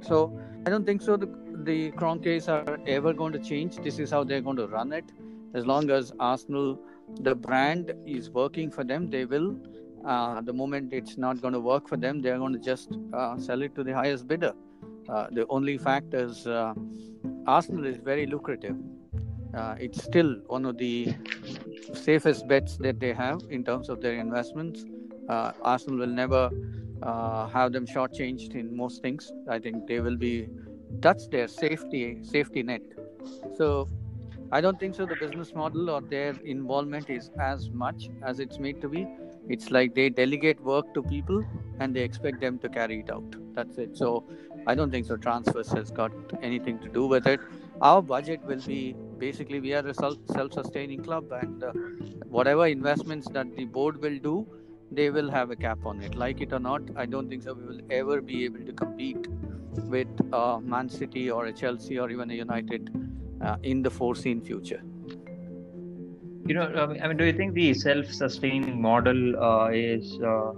[0.03, 1.17] so I don't think so.
[1.17, 1.29] The
[1.65, 3.77] the Kroenkes are ever going to change.
[3.77, 5.05] This is how they're going to run it.
[5.55, 6.79] As long as Arsenal,
[7.21, 9.57] the brand is working for them, they will.
[10.07, 13.39] Uh, the moment it's not going to work for them, they're going to just uh,
[13.39, 14.53] sell it to the highest bidder.
[15.09, 16.75] Uh, the only fact is uh,
[17.47, 18.77] Arsenal is very lucrative.
[19.55, 21.15] Uh, it's still one of the
[21.95, 24.85] safest bets that they have in terms of their investments.
[25.29, 26.51] Arsenal will never
[27.53, 29.33] have them shortchanged in most things.
[29.49, 30.49] I think they will be
[31.01, 32.83] that's their safety safety net.
[33.57, 33.89] So
[34.53, 35.07] I don't think so.
[35.07, 39.07] The business model or their involvement is as much as it's made to be.
[39.49, 41.45] It's like they delegate work to people
[41.79, 43.37] and they expect them to carry it out.
[43.55, 43.97] That's it.
[43.97, 44.25] So
[44.67, 45.17] I don't think so.
[45.17, 47.41] Transfers has got anything to do with it.
[47.81, 51.73] Our budget will be basically we are a self-sustaining club, and uh,
[52.29, 54.47] whatever investments that the board will do,
[54.91, 56.15] they will have a cap on it.
[56.15, 57.55] Like it or not, I don't think so.
[57.55, 59.27] We will ever be able to compete
[59.95, 62.91] with uh, Man City or a Chelsea or even a United
[63.43, 64.83] uh, in the foreseen future.
[66.47, 70.53] You know, I mean, do you think the self-sustaining model uh, is uh,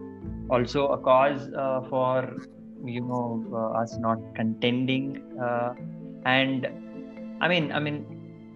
[0.50, 2.36] also a cause uh, for
[2.84, 5.22] you know uh, us not contending?
[6.24, 6.66] and
[7.40, 8.04] I mean, I mean,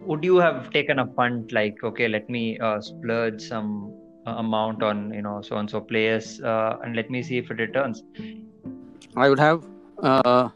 [0.00, 3.94] would you have taken a punt like, okay, let me splurge some
[4.26, 8.02] amount on you know so and so players and let me see if it returns?
[9.16, 9.64] I would have
[10.02, 10.48] uh,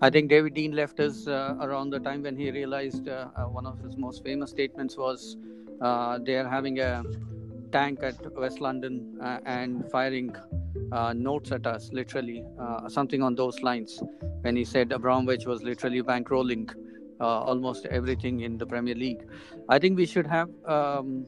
[0.00, 3.44] I think David Dein left us uh, around the time when he realized uh, uh
[3.44, 7.04] one of his most famous statements was uh, they are having a
[7.72, 10.34] tank at West London uh, and firing
[11.14, 12.44] notes at us, literally,
[12.88, 14.00] something on those lines.
[14.42, 16.72] When he said Abramovich was literally bankrolling
[17.20, 19.26] almost everything in the Premier League.
[19.68, 20.48] I think we should have.
[20.66, 21.26] Um,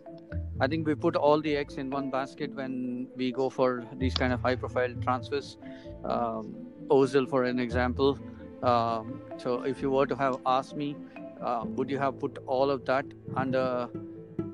[0.60, 4.14] I think we put all the eggs in one basket when we go for these
[4.14, 5.56] kind of high-profile transfers.
[6.04, 6.54] Um,
[6.88, 8.18] Ozil, for an example.
[8.62, 10.96] Um, so, if you were to have asked me,
[11.40, 13.88] uh, would you have put all of that under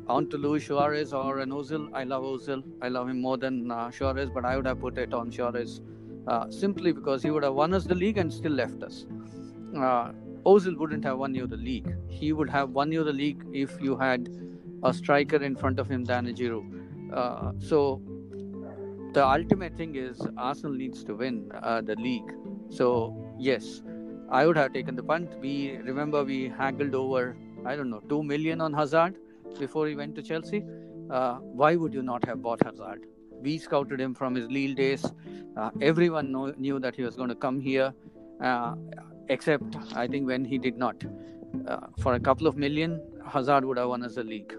[0.06, 1.88] onto Luis Suarez or an Ozil?
[1.92, 2.62] I love Ozil.
[2.82, 5.80] I love him more than uh, Suarez, but I would have put it on Suarez
[6.28, 9.06] uh, simply because he would have won us the league and still left us.
[9.76, 10.12] Uh,
[10.44, 11.94] Ozil wouldn't have won you the league.
[12.08, 14.28] He would have won you the league if you had
[14.82, 16.70] a striker in front of him than a Giroud.
[17.12, 18.02] Uh, so
[19.14, 22.30] the ultimate thing is Arsenal needs to win uh, the league.
[22.68, 23.82] So yes,
[24.30, 25.34] I would have taken the punt.
[25.40, 29.16] We remember we haggled over I don't know two million on Hazard
[29.58, 30.64] before he went to Chelsea.
[31.10, 33.06] Uh, why would you not have bought Hazard?
[33.40, 35.04] We scouted him from his Lille days.
[35.56, 37.92] Uh, everyone know, knew that he was going to come here,
[38.42, 38.74] uh,
[39.28, 41.04] except I think when he did not.
[41.68, 44.54] Uh, for a couple of million, Hazard would have won us the league.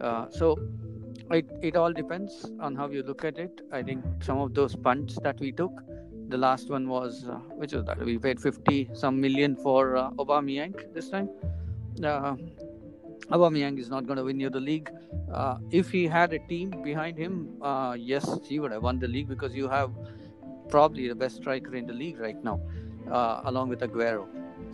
[0.00, 0.56] Uh, so
[1.30, 3.62] it, it all depends on how you look at it.
[3.72, 5.72] I think some of those punts that we took,
[6.28, 7.98] the last one was, uh, which was that?
[7.98, 11.28] We paid 50 some million for uh, Aubameyang this time.
[13.30, 14.90] Aubameyang is not going to win you the league.
[15.32, 19.08] Uh, if he had a team behind him, uh, yes, he would have won the
[19.08, 19.90] league because you have
[20.68, 22.60] probably the best striker in the league right now,
[23.10, 24.26] uh, along with Aguero.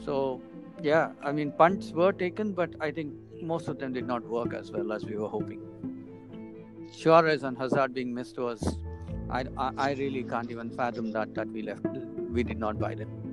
[0.05, 0.42] So,
[0.82, 4.53] yeah, I mean, punts were taken, but I think most of them did not work
[4.53, 5.61] as well as we were hoping.
[6.92, 8.76] Suarez and Hazard being missed was,
[9.30, 11.86] I, I, I really can't even fathom that that we left,
[12.30, 13.31] we did not buy them.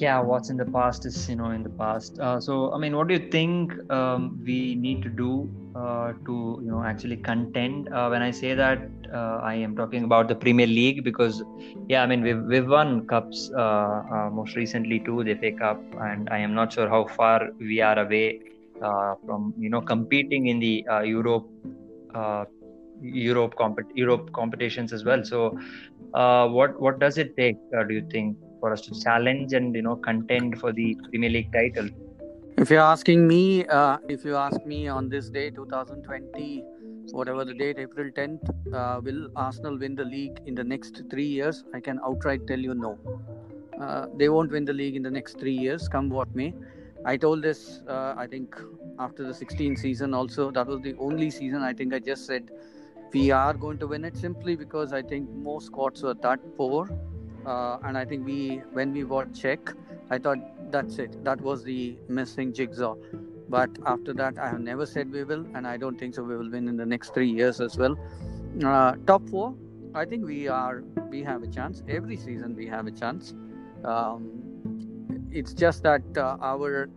[0.00, 2.18] Yeah, what's in the past is you know in the past.
[2.18, 6.60] Uh, so I mean, what do you think um, we need to do uh, to
[6.64, 7.92] you know actually contend?
[7.92, 8.78] Uh, when I say that,
[9.12, 11.42] uh, I am talking about the Premier League because
[11.88, 15.82] yeah, I mean we've we've won cups uh, uh, most recently too, the FA Cup,
[16.00, 18.40] and I am not sure how far we are away
[18.80, 21.48] from you know competing in the Europe
[23.02, 25.22] Europe compet- Europe competitions as well.
[25.22, 25.58] So,
[26.12, 27.56] what what does it take?
[27.88, 31.52] do you think for us to challenge and you know contend for the Premier League
[31.52, 31.88] title?
[32.64, 36.64] If you're asking me, uh, if you ask me on this day, 2020,
[37.18, 38.50] whatever the date, April 10th,
[38.80, 41.64] uh, will Arsenal win the league in the next three years?
[41.74, 42.92] I can outright tell you no.
[43.80, 46.54] Uh, they won't win the league in the next three years, come what may.
[47.04, 48.54] I told this, uh, I think,
[48.98, 50.50] after the 16 season also.
[50.52, 52.50] That was the only season I think I just said
[53.12, 56.88] we are going to win it simply because I think most squads were that poor.
[57.46, 59.74] Uh, and I think we, when we bought Cech,
[60.10, 60.38] I thought
[60.70, 61.22] that's it.
[61.24, 62.96] That was the missing jigsaw.
[63.48, 66.22] But after that, I have never said we will, and I don't think so.
[66.22, 67.98] We will win in the next three years as well.
[68.64, 69.54] Uh, top four,
[69.94, 71.82] I think we are we have a chance.
[71.88, 73.34] Every season we have a chance.
[73.84, 76.88] Um, it's just that uh, our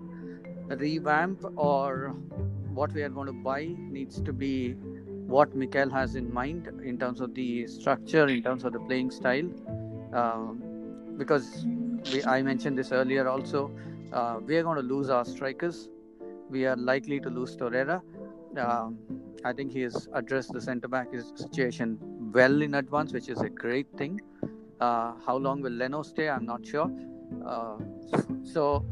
[0.67, 2.15] revamp or
[2.73, 4.75] what we are going to buy needs to be
[5.27, 9.11] what Mikel has in mind in terms of the structure, in terms of the playing
[9.11, 9.49] style.
[10.15, 10.63] Um,
[11.17, 11.65] because
[12.11, 13.71] we, I mentioned this earlier also,
[14.13, 15.89] uh, we are going to lose our strikers.
[16.49, 18.01] We are likely to lose Torreira.
[18.57, 18.97] Um,
[19.43, 21.99] I think he has addressed the centre back situation
[22.33, 24.21] well in advance, which is a great thing.
[24.79, 26.29] Uh, how long will Leno stay?
[26.29, 26.89] I'm not sure.
[27.45, 27.77] Uh,
[28.43, 28.85] so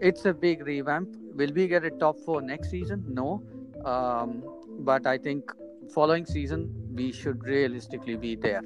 [0.00, 1.16] it's a big revamp.
[1.34, 3.04] Will we get a top four next season?
[3.08, 3.42] No.
[3.84, 4.42] Um,
[4.80, 5.52] but I think
[5.92, 8.62] following season we should realistically be there.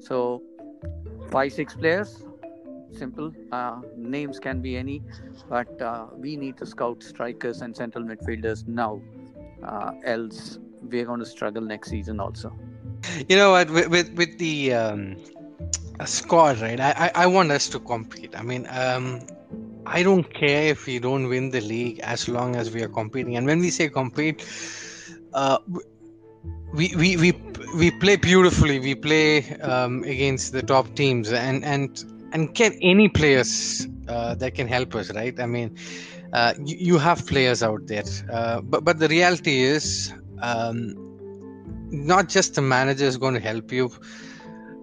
[0.00, 0.42] So
[1.30, 2.24] five six players,
[2.92, 3.32] simple.
[3.52, 5.02] Uh, names can be any,
[5.48, 9.00] but uh, we need to scout strikers and central midfielders now.
[9.62, 12.52] Uh, else we're going to struggle next season also.
[13.28, 13.70] You know what?
[13.70, 15.16] With with, with the um,
[16.04, 16.80] squad, right?
[16.80, 18.34] I, I I want us to compete.
[18.36, 19.20] I mean, um,
[19.86, 23.36] I don't care if we don't win the league as long as we are competing.
[23.36, 24.46] And when we say compete,
[25.32, 25.58] uh,
[26.72, 27.32] we, we we
[27.74, 28.80] we play beautifully.
[28.80, 34.54] We play um, against the top teams and and and get any players uh, that
[34.54, 35.38] can help us, right?
[35.38, 35.76] I mean,
[36.32, 40.12] uh, you, you, have players out there, uh, but but the reality is,
[40.42, 40.94] um,
[41.90, 43.90] not just the manager is going to help you.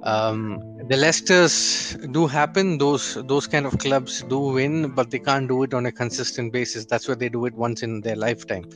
[0.04, 5.48] Um, the Leicesters do happen; those those kind of clubs do win, but they can't
[5.48, 6.86] do it on a consistent basis.
[6.86, 8.70] That's why they do it once in their lifetime.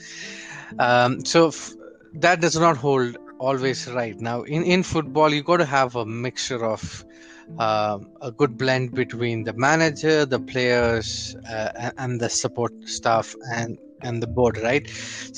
[0.80, 1.74] Um, so f-
[2.14, 4.20] that does not hold always right.
[4.20, 6.84] Now, in in football, you got to have a mixture of
[7.58, 13.78] uh, a good blend between the manager, the players, uh, and the support staff and
[14.02, 14.88] and the board, right?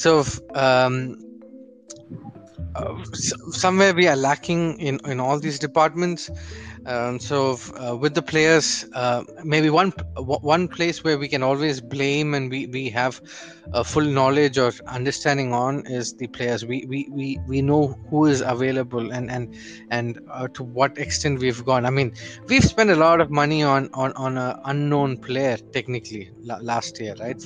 [0.06, 0.24] So.
[0.54, 1.18] Um,
[2.76, 3.04] uh,
[3.51, 6.30] somewhere we are lacking in in all these departments
[6.86, 11.79] um, so uh, with the players, uh, maybe one one place where we can always
[11.81, 13.21] blame and we, we have
[13.73, 16.65] a full knowledge or understanding on is the players.
[16.65, 19.55] We we, we, we know who is available and and
[19.89, 21.86] and uh, to what extent we've gone.
[21.86, 22.13] I mean,
[22.47, 27.15] we've spent a lot of money on on on an unknown player technically last year,
[27.19, 27.41] right?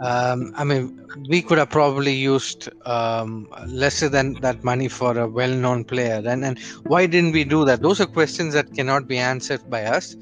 [0.00, 5.26] Um, I mean, we could have probably used um, lesser than that money for a
[5.26, 7.80] well-known player, and and why didn't we do that?
[7.80, 10.14] Those are questions that cannot be answered by us,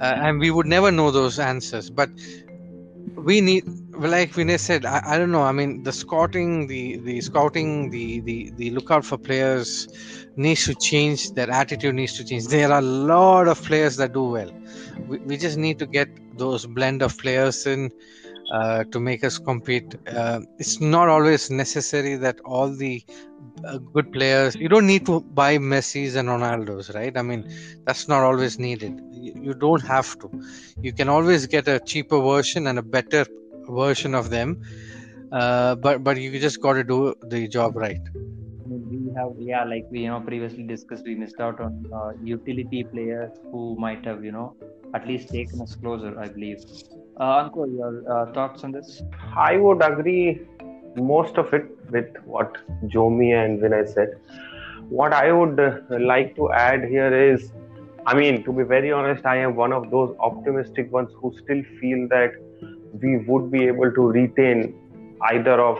[0.00, 1.90] uh, and we would never know those answers.
[1.90, 2.10] But
[3.16, 3.64] we need,
[3.96, 5.42] like Vinay said, I, I don't know.
[5.42, 9.88] I mean, the scouting, the the scouting, the the the lookout for players
[10.36, 11.30] needs to change.
[11.32, 12.48] Their attitude needs to change.
[12.48, 14.50] There are a lot of players that do well.
[15.06, 17.92] We, we just need to get those blend of players in
[18.52, 19.94] uh, to make us compete.
[20.06, 23.04] Uh, it's not always necessary that all the
[23.66, 24.54] uh, good players.
[24.54, 27.16] You don't need to buy Messi's and Ronaldo's, right?
[27.16, 27.48] I mean,
[27.84, 29.00] that's not always needed.
[29.12, 30.30] You, don't have to.
[30.82, 33.26] You can always get a cheaper version and a better
[33.68, 34.62] version of them.
[35.32, 38.00] Uh, but but you just got to do the job right.
[38.66, 42.84] We have yeah, like we you know previously discussed, we missed out on uh, utility
[42.84, 44.54] players who might have you know
[44.94, 46.58] at least taken us closer, I believe.
[47.16, 49.02] Uh, your uh, thoughts on this?
[49.36, 50.40] I would agree
[50.96, 52.56] most of it with what
[52.86, 54.18] Jomi and Vinay said.
[54.88, 57.52] What I would uh, like to add here is,
[58.06, 61.62] I mean, to be very honest, I am one of those optimistic ones who still
[61.80, 62.32] feel that
[63.00, 64.74] we would be able to retain
[65.30, 65.78] either of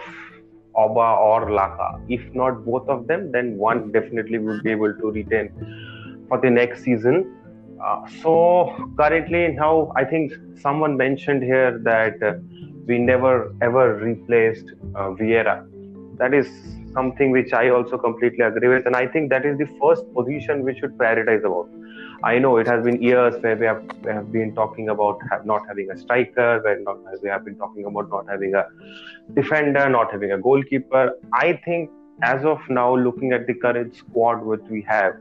[0.77, 2.01] Auba or Laka.
[2.09, 5.51] If not both of them, then one definitely would be able to retain
[6.29, 7.37] for the next season.
[7.85, 8.33] Uh, so
[8.97, 12.35] currently now I think someone mentioned here that uh,
[12.87, 15.57] we never ever replaced uh, Vieira.
[16.17, 16.49] That is
[16.95, 20.63] something which I also completely agree with, and I think that is the first position
[20.65, 21.69] we should prioritize about.
[22.23, 25.67] I know it has been years where we have, we have been talking about not
[25.67, 28.65] having a striker, where not, we have been talking about not having a
[29.35, 31.13] defender, not having a goalkeeper.
[31.35, 31.91] I think
[32.23, 35.17] as of now, looking at the current squad which we have,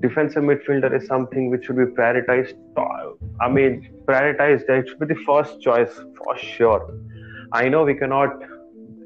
[0.00, 2.54] defensive midfielder is something which should be prioritized.
[3.40, 4.68] I mean, prioritized.
[4.68, 6.98] It should be the first choice for sure.
[7.52, 8.30] I know we cannot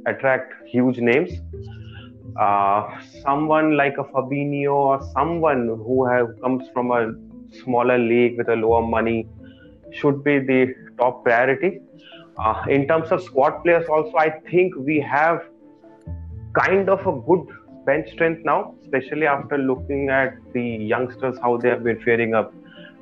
[0.06, 1.30] attract huge names.
[2.38, 7.12] Uh, someone like a Fabinho or someone who have comes from a
[7.62, 9.28] smaller league with a lower money
[9.92, 11.80] should be the top priority.
[12.38, 15.42] Uh, in terms of squad players, also I think we have
[16.54, 17.46] kind of a good
[17.84, 22.52] bench strength now, especially after looking at the youngsters, how they have been faring up,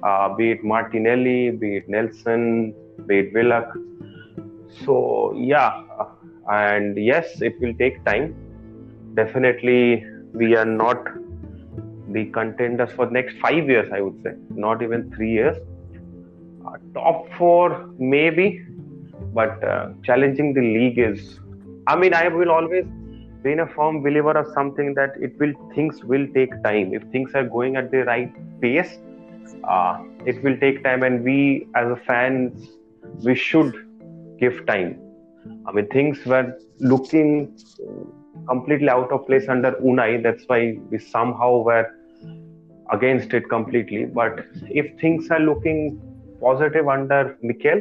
[0.03, 2.75] uh, be it Martinelli, be it Nelson,
[3.07, 3.73] be it Willock.
[4.85, 5.83] So, yeah,
[6.51, 8.35] and yes, it will take time.
[9.15, 11.09] Definitely, we are not
[12.11, 13.91] the contenders for next five years.
[13.93, 15.57] I would say, not even three years.
[16.67, 18.63] Uh, top four maybe,
[19.33, 21.41] but uh, challenging the league is.
[21.87, 22.85] I mean, I will always
[23.43, 26.95] been a firm believer of something that it will things will take time.
[26.95, 28.99] If things are going at the right pace
[29.65, 32.69] uh, it will take time and we as a fans
[33.25, 33.75] we should
[34.39, 34.99] give time.
[35.67, 37.57] I mean things were looking
[38.49, 40.23] completely out of place under unai.
[40.23, 41.87] That's why we somehow were
[42.91, 44.05] against it completely.
[44.07, 46.01] But if things are looking
[46.41, 47.81] positive under mikel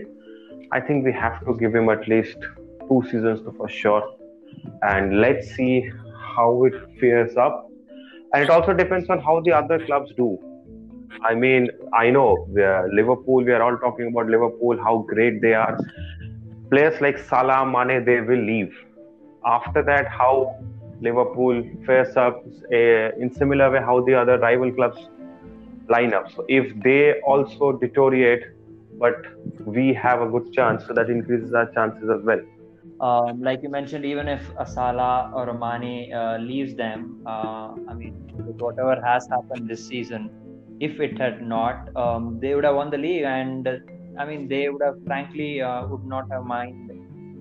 [0.71, 2.37] i think we have to give him at least
[2.87, 4.03] two seasons to for sure
[4.81, 5.89] and let's see
[6.35, 7.69] how it fares up.
[8.33, 10.37] And it also depends on how the other clubs do.
[11.23, 12.47] I mean, I know
[12.93, 15.79] Liverpool, we are all talking about Liverpool, how great they are.
[16.69, 18.73] Players like Salah, Mane, they will leave.
[19.45, 20.57] After that, how
[21.01, 24.97] Liverpool fares up uh, in similar way how the other rival clubs
[25.89, 26.29] line up.
[26.31, 28.43] So if they also deteriorate,
[28.99, 29.15] but
[29.65, 32.41] we have a good chance, so that increases our chances as well
[32.99, 37.75] um, like you mentioned, even if a Salah or a Mane uh, leaves them, uh,
[37.87, 38.13] I mean,
[38.57, 40.31] whatever has happened this season,
[40.79, 43.67] if it had not, um, they would have won the league, and
[44.17, 46.91] I mean, they would have frankly uh, would not have mind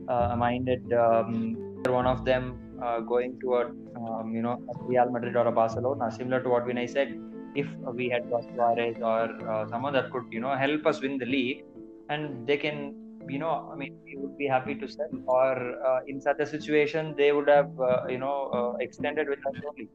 [0.09, 5.11] uh, minded um, one of them uh, going to a um, you know a Real
[5.11, 7.19] Madrid or a Barcelona, similar to what Vinay said.
[7.55, 11.25] If we had got Suarez or someone that could you know help us win the
[11.25, 11.65] league,
[12.11, 15.53] and they can you know, I mean, we would be happy to sell, or
[15.85, 19.55] uh, in such a situation, they would have, uh, you know, uh, extended with us
[19.69, 19.89] only.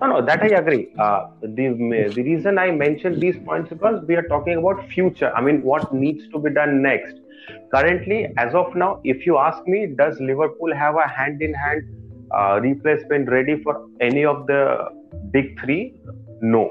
[0.00, 0.88] No, no, that I agree.
[0.98, 5.32] Uh, the the reason I mentioned these points because we are talking about future.
[5.34, 7.14] I mean, what needs to be done next.
[7.74, 11.82] Currently, as of now, if you ask me, does Liverpool have a hand-in-hand
[12.30, 14.88] uh, replacement ready for any of the
[15.32, 15.94] big three?
[16.40, 16.70] No.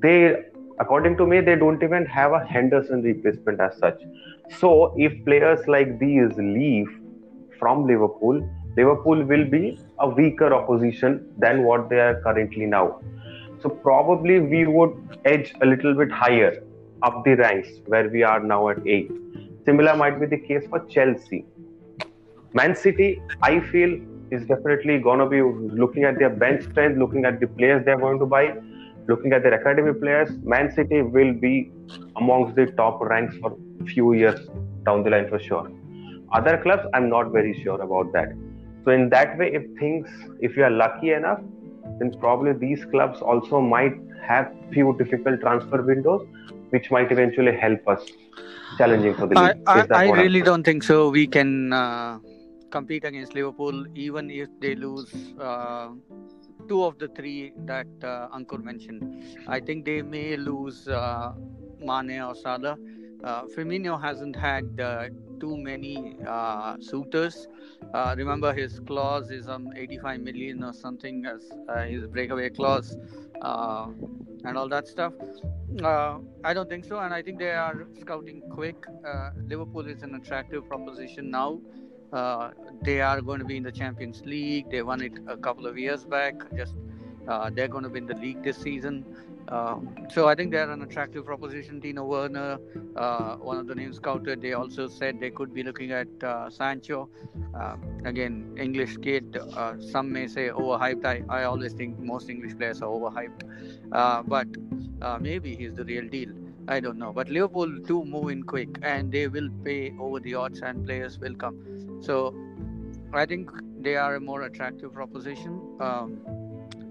[0.00, 0.48] They
[0.80, 4.00] according to me, they don't even have a Henderson replacement as such.
[4.56, 6.88] So if players like these leave
[7.58, 13.00] from Liverpool, Liverpool will be a weaker opposition than what they are currently now.
[13.60, 16.62] So probably we would edge a little bit higher
[17.02, 19.10] up the ranks where we are now at eight.
[19.64, 21.44] Similar might be the case for Chelsea.
[22.54, 27.24] Man City, I feel, is definitely going to be looking at their bench strength, looking
[27.24, 28.56] at the players they're going to buy,
[29.08, 30.30] looking at their academy players.
[30.42, 31.72] Man City will be
[32.16, 33.56] amongst the top ranks for
[33.86, 34.48] few years
[34.84, 35.70] down the line for sure.
[36.32, 38.28] Other clubs, I'm not very sure about that.
[38.84, 40.08] So in that way, if things,
[40.40, 41.40] if you are lucky enough,
[41.98, 43.96] then probably these clubs also might
[44.26, 46.26] have few difficult transfer windows,
[46.70, 48.06] which might eventually help us
[48.76, 49.62] challenging for the league.
[49.66, 51.08] I, I, I really don't think so.
[51.08, 52.18] We can uh,
[52.70, 55.88] compete against Liverpool even if they lose uh,
[56.68, 59.24] two of the three that uh, Ankur mentioned.
[59.46, 61.32] I think they may lose uh,
[61.80, 62.76] Mane or Salah
[63.24, 65.08] uh, Firmino hasn't had uh,
[65.40, 67.48] too many uh, suitors.
[67.92, 72.96] Uh, remember, his clause is on 85 million or something as uh, his breakaway clause
[73.42, 73.88] uh,
[74.44, 75.12] and all that stuff.
[75.82, 78.76] I don't think so, and I think they are scouting quick.
[79.46, 81.60] Liverpool is an attractive proposition now.
[82.82, 84.70] They are going to be in the Champions League.
[84.70, 86.34] They won it a couple of years back.
[86.56, 86.74] Just
[87.52, 89.04] they're going to win the league this season.
[89.48, 91.80] Um, so I think they're an attractive proposition.
[91.80, 92.58] Timo Werner,
[92.96, 96.50] uh, one of the names scouted, they also said they could be looking at uh,
[96.50, 97.08] Sancho.
[97.54, 99.38] Um, again, English kid.
[99.56, 101.04] Uh, some may say overhyped.
[101.06, 103.42] I, I always think most English players are overhyped,
[103.92, 104.48] uh, but
[105.00, 106.30] uh, maybe he's the real deal.
[106.68, 107.12] I don't know.
[107.12, 111.18] But Liverpool do move in quick, and they will pay over the odds, and players
[111.18, 112.02] will come.
[112.02, 112.34] So
[113.12, 113.50] I think
[113.80, 115.60] they are a more attractive proposition.
[115.80, 116.18] Um,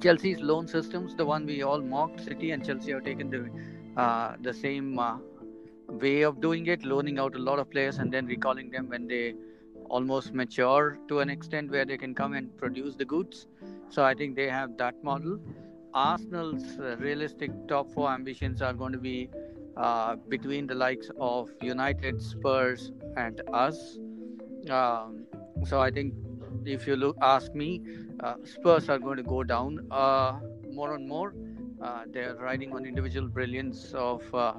[0.01, 4.35] Chelsea's loan systems, the one we all mocked, City and Chelsea have taken the uh,
[4.41, 5.17] the same uh,
[5.87, 9.07] way of doing it, loaning out a lot of players and then recalling them when
[9.07, 9.33] they
[9.89, 13.47] almost mature to an extent where they can come and produce the goods.
[13.89, 15.39] So I think they have that model.
[15.93, 19.29] Arsenal's uh, realistic top four ambitions are going to be
[19.77, 23.97] uh, between the likes of United, Spurs, and us.
[24.69, 25.25] Um,
[25.65, 26.13] so I think
[26.65, 27.81] if you look, ask me,
[28.19, 30.39] uh, Spurs are going to go down uh,
[30.73, 31.33] more and more.
[31.81, 34.53] Uh, they're riding on individual brilliance of uh,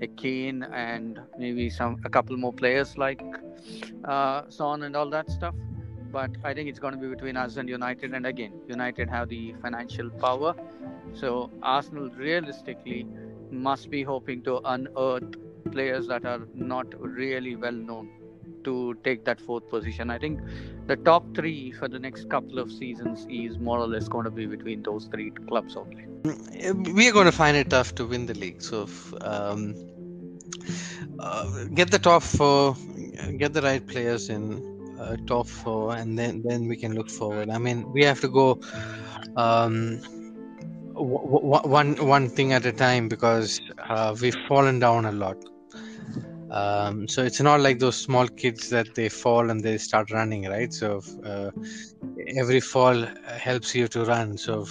[0.00, 3.22] a Kane and maybe some a couple more players like
[4.04, 5.54] uh, Son and all that stuff.
[6.10, 8.12] But I think it's going to be between us and United.
[8.12, 10.54] And again, United have the financial power.
[11.14, 13.06] So Arsenal realistically
[13.52, 15.34] must be hoping to unearth
[15.70, 18.10] players that are not really well known.
[18.64, 20.10] to take that fourth position.
[20.10, 20.40] I think
[20.86, 24.30] the top three for the next couple of seasons is more or less going to
[24.30, 26.06] be between those three clubs only.
[26.92, 28.62] We are going to find it tough to win the league.
[28.62, 28.88] So,
[29.20, 29.74] um,
[31.18, 32.76] uh, get the top four,
[33.36, 34.62] get the right players in
[35.00, 37.50] uh, top four, and then then we can look forward.
[37.50, 38.60] I mean, we have to go.
[39.36, 40.00] Um,
[40.94, 45.36] one one thing at a time because uh, we've fallen down a lot.
[46.50, 50.44] Um, so it's not like those small kids that they fall and they start running,
[50.48, 50.72] right?
[50.72, 51.50] So uh,
[52.36, 54.36] every fall helps you to run.
[54.36, 54.66] So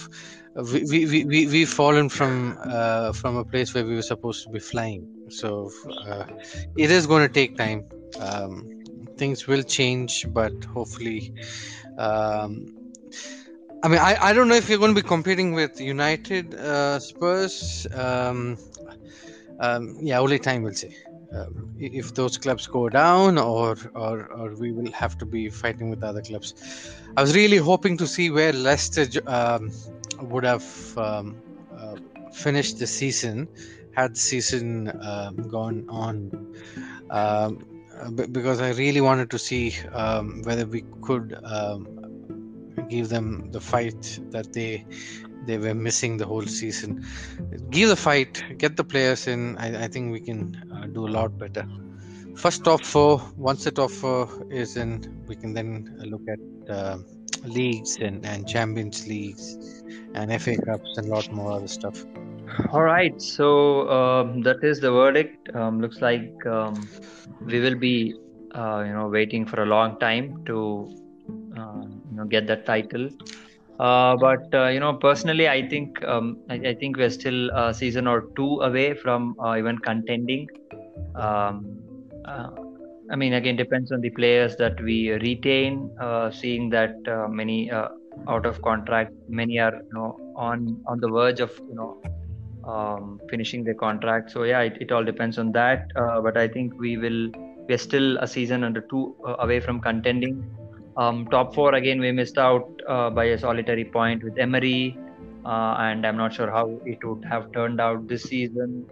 [0.72, 4.50] we we we we've fallen from uh, from a place where we were supposed to
[4.50, 5.06] be flying.
[5.30, 5.70] So
[6.06, 6.24] uh,
[6.76, 7.84] it is going to take time.
[8.20, 8.68] Um,
[9.16, 11.32] things will change, but hopefully.
[11.98, 12.81] Um,
[13.84, 17.00] I mean, I, I don't know if you're going to be competing with United, uh,
[17.00, 17.86] Spurs.
[17.94, 18.56] Um,
[19.58, 20.94] um, yeah, only time will say.
[21.32, 25.88] Um, if those clubs go down, or, or or we will have to be fighting
[25.88, 26.92] with other clubs.
[27.16, 29.72] I was really hoping to see where Leicester um,
[30.20, 31.36] would have um,
[31.76, 31.96] uh,
[32.32, 33.48] finished the season
[33.92, 36.54] had the season um, gone on.
[37.10, 37.66] Um,
[38.32, 39.70] because I really wanted to see
[40.44, 41.38] whether we could
[42.88, 44.84] give them the fight that they
[45.46, 47.04] they were missing the whole season.
[47.70, 49.56] Give the fight, get the players in.
[49.58, 50.40] I, I think we can
[50.72, 51.66] uh, do a lot better.
[52.36, 53.20] First top four.
[53.36, 56.98] Once the top four is in, we can then look at uh,
[57.44, 59.82] leagues and, and Champions Leagues
[60.14, 62.04] and FA Cups and a lot more other stuff.
[62.70, 65.54] All right, so um, that is the verdict.
[65.54, 66.88] Um, looks like um,
[67.40, 68.14] we will be,
[68.54, 70.90] uh, you know, waiting for a long time to
[71.56, 73.08] uh, you know get that title.
[73.80, 77.74] Uh, but uh, you know, personally, I think um, I, I, think we're still a
[77.74, 80.46] season or two away from uh, even contending.
[81.16, 81.78] Um,
[83.10, 85.90] I mean, again, depends on the players that we retain.
[86.32, 86.94] seeing that
[87.30, 87.70] many
[88.28, 92.00] out of contract, many are you know on on the verge of you know
[92.64, 94.30] um, finishing their contract.
[94.30, 95.90] So yeah, it, it all depends on that.
[95.96, 97.30] Uh, but I think we will.
[97.68, 100.44] We're still a season under two uh, away from contending.
[100.96, 104.98] Um, top four again, we missed out uh, by a solitary point with Emery,
[105.44, 108.86] uh, and I'm not sure how it would have turned out this season.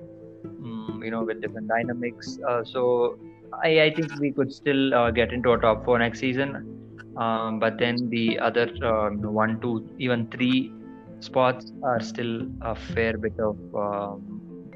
[0.44, 2.38] Um, you know, with different dynamics.
[2.46, 3.18] Uh, so
[3.62, 6.80] I, I, think we could still uh, get into a top four next season.
[7.16, 10.72] Um, but then the other um, one, two, even three
[11.20, 14.70] spots are still a fair bit of um,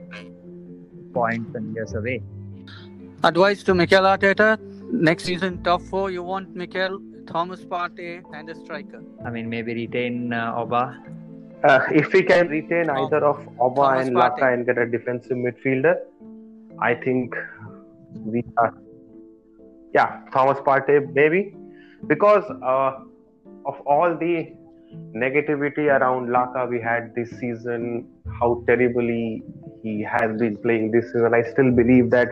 [1.13, 2.23] points and years away.
[3.23, 4.59] Advice to Mikel Arteta
[4.93, 6.11] next season, top four.
[6.11, 9.03] You want Mikel Thomas Partey, and a striker.
[9.25, 10.99] I mean, maybe retain uh, Auba.
[11.65, 13.05] Uh, if we can retain oh.
[13.05, 15.97] either of Auba Thomas and Laka and get a defensive midfielder,
[16.81, 17.35] I think
[18.15, 18.75] we are.
[19.95, 21.55] Yeah, Thomas Partey, maybe.
[22.07, 23.01] Because uh,
[23.65, 24.53] of all the
[25.17, 28.09] negativity around Laka we had this season,
[28.41, 29.43] how terribly
[29.83, 32.29] he has been playing this season, I still believe that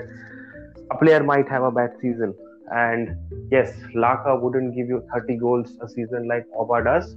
[0.90, 2.34] a player might have a bad season
[2.73, 3.16] and
[3.51, 7.16] yes, Laka wouldn't give you 30 goals a season like Auba does,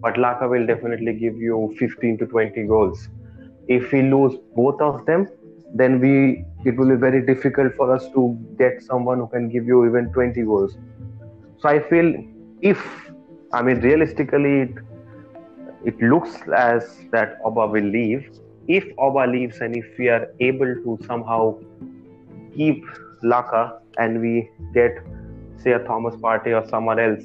[0.00, 3.08] but Laka will definitely give you 15 to 20 goals.
[3.68, 5.28] If we lose both of them,
[5.74, 9.66] then we it will be very difficult for us to get someone who can give
[9.66, 10.76] you even 20 goals.
[11.58, 12.14] So I feel
[12.60, 12.84] if
[13.52, 14.74] I mean realistically it,
[15.84, 18.30] it looks as that Auba will leave.
[18.68, 21.58] If Auba leaves and if we are able to somehow
[22.54, 22.84] keep
[23.24, 24.98] Laka and we get
[25.58, 27.22] say a Thomas Partey or someone else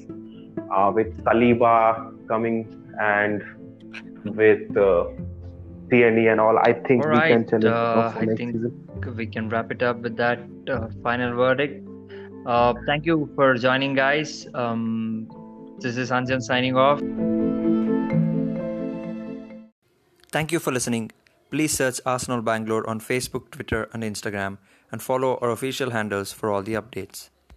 [0.72, 2.68] uh, with Saliba coming
[3.00, 3.44] and
[4.36, 5.06] with uh,
[5.90, 7.66] Tierney and all, I think all right, we can challenge.
[7.66, 9.16] Uh, I think season.
[9.16, 10.40] we can wrap it up with that
[10.70, 11.88] uh, final verdict.
[12.46, 14.48] Uh, thank you for joining, guys.
[14.54, 15.28] Um,
[15.80, 17.00] this is Anjan signing off.
[20.32, 21.12] Thank you for listening.
[21.50, 24.58] Please search Arsenal Bangalore on Facebook, Twitter, and Instagram
[24.92, 27.30] and follow our official handles for all the updates.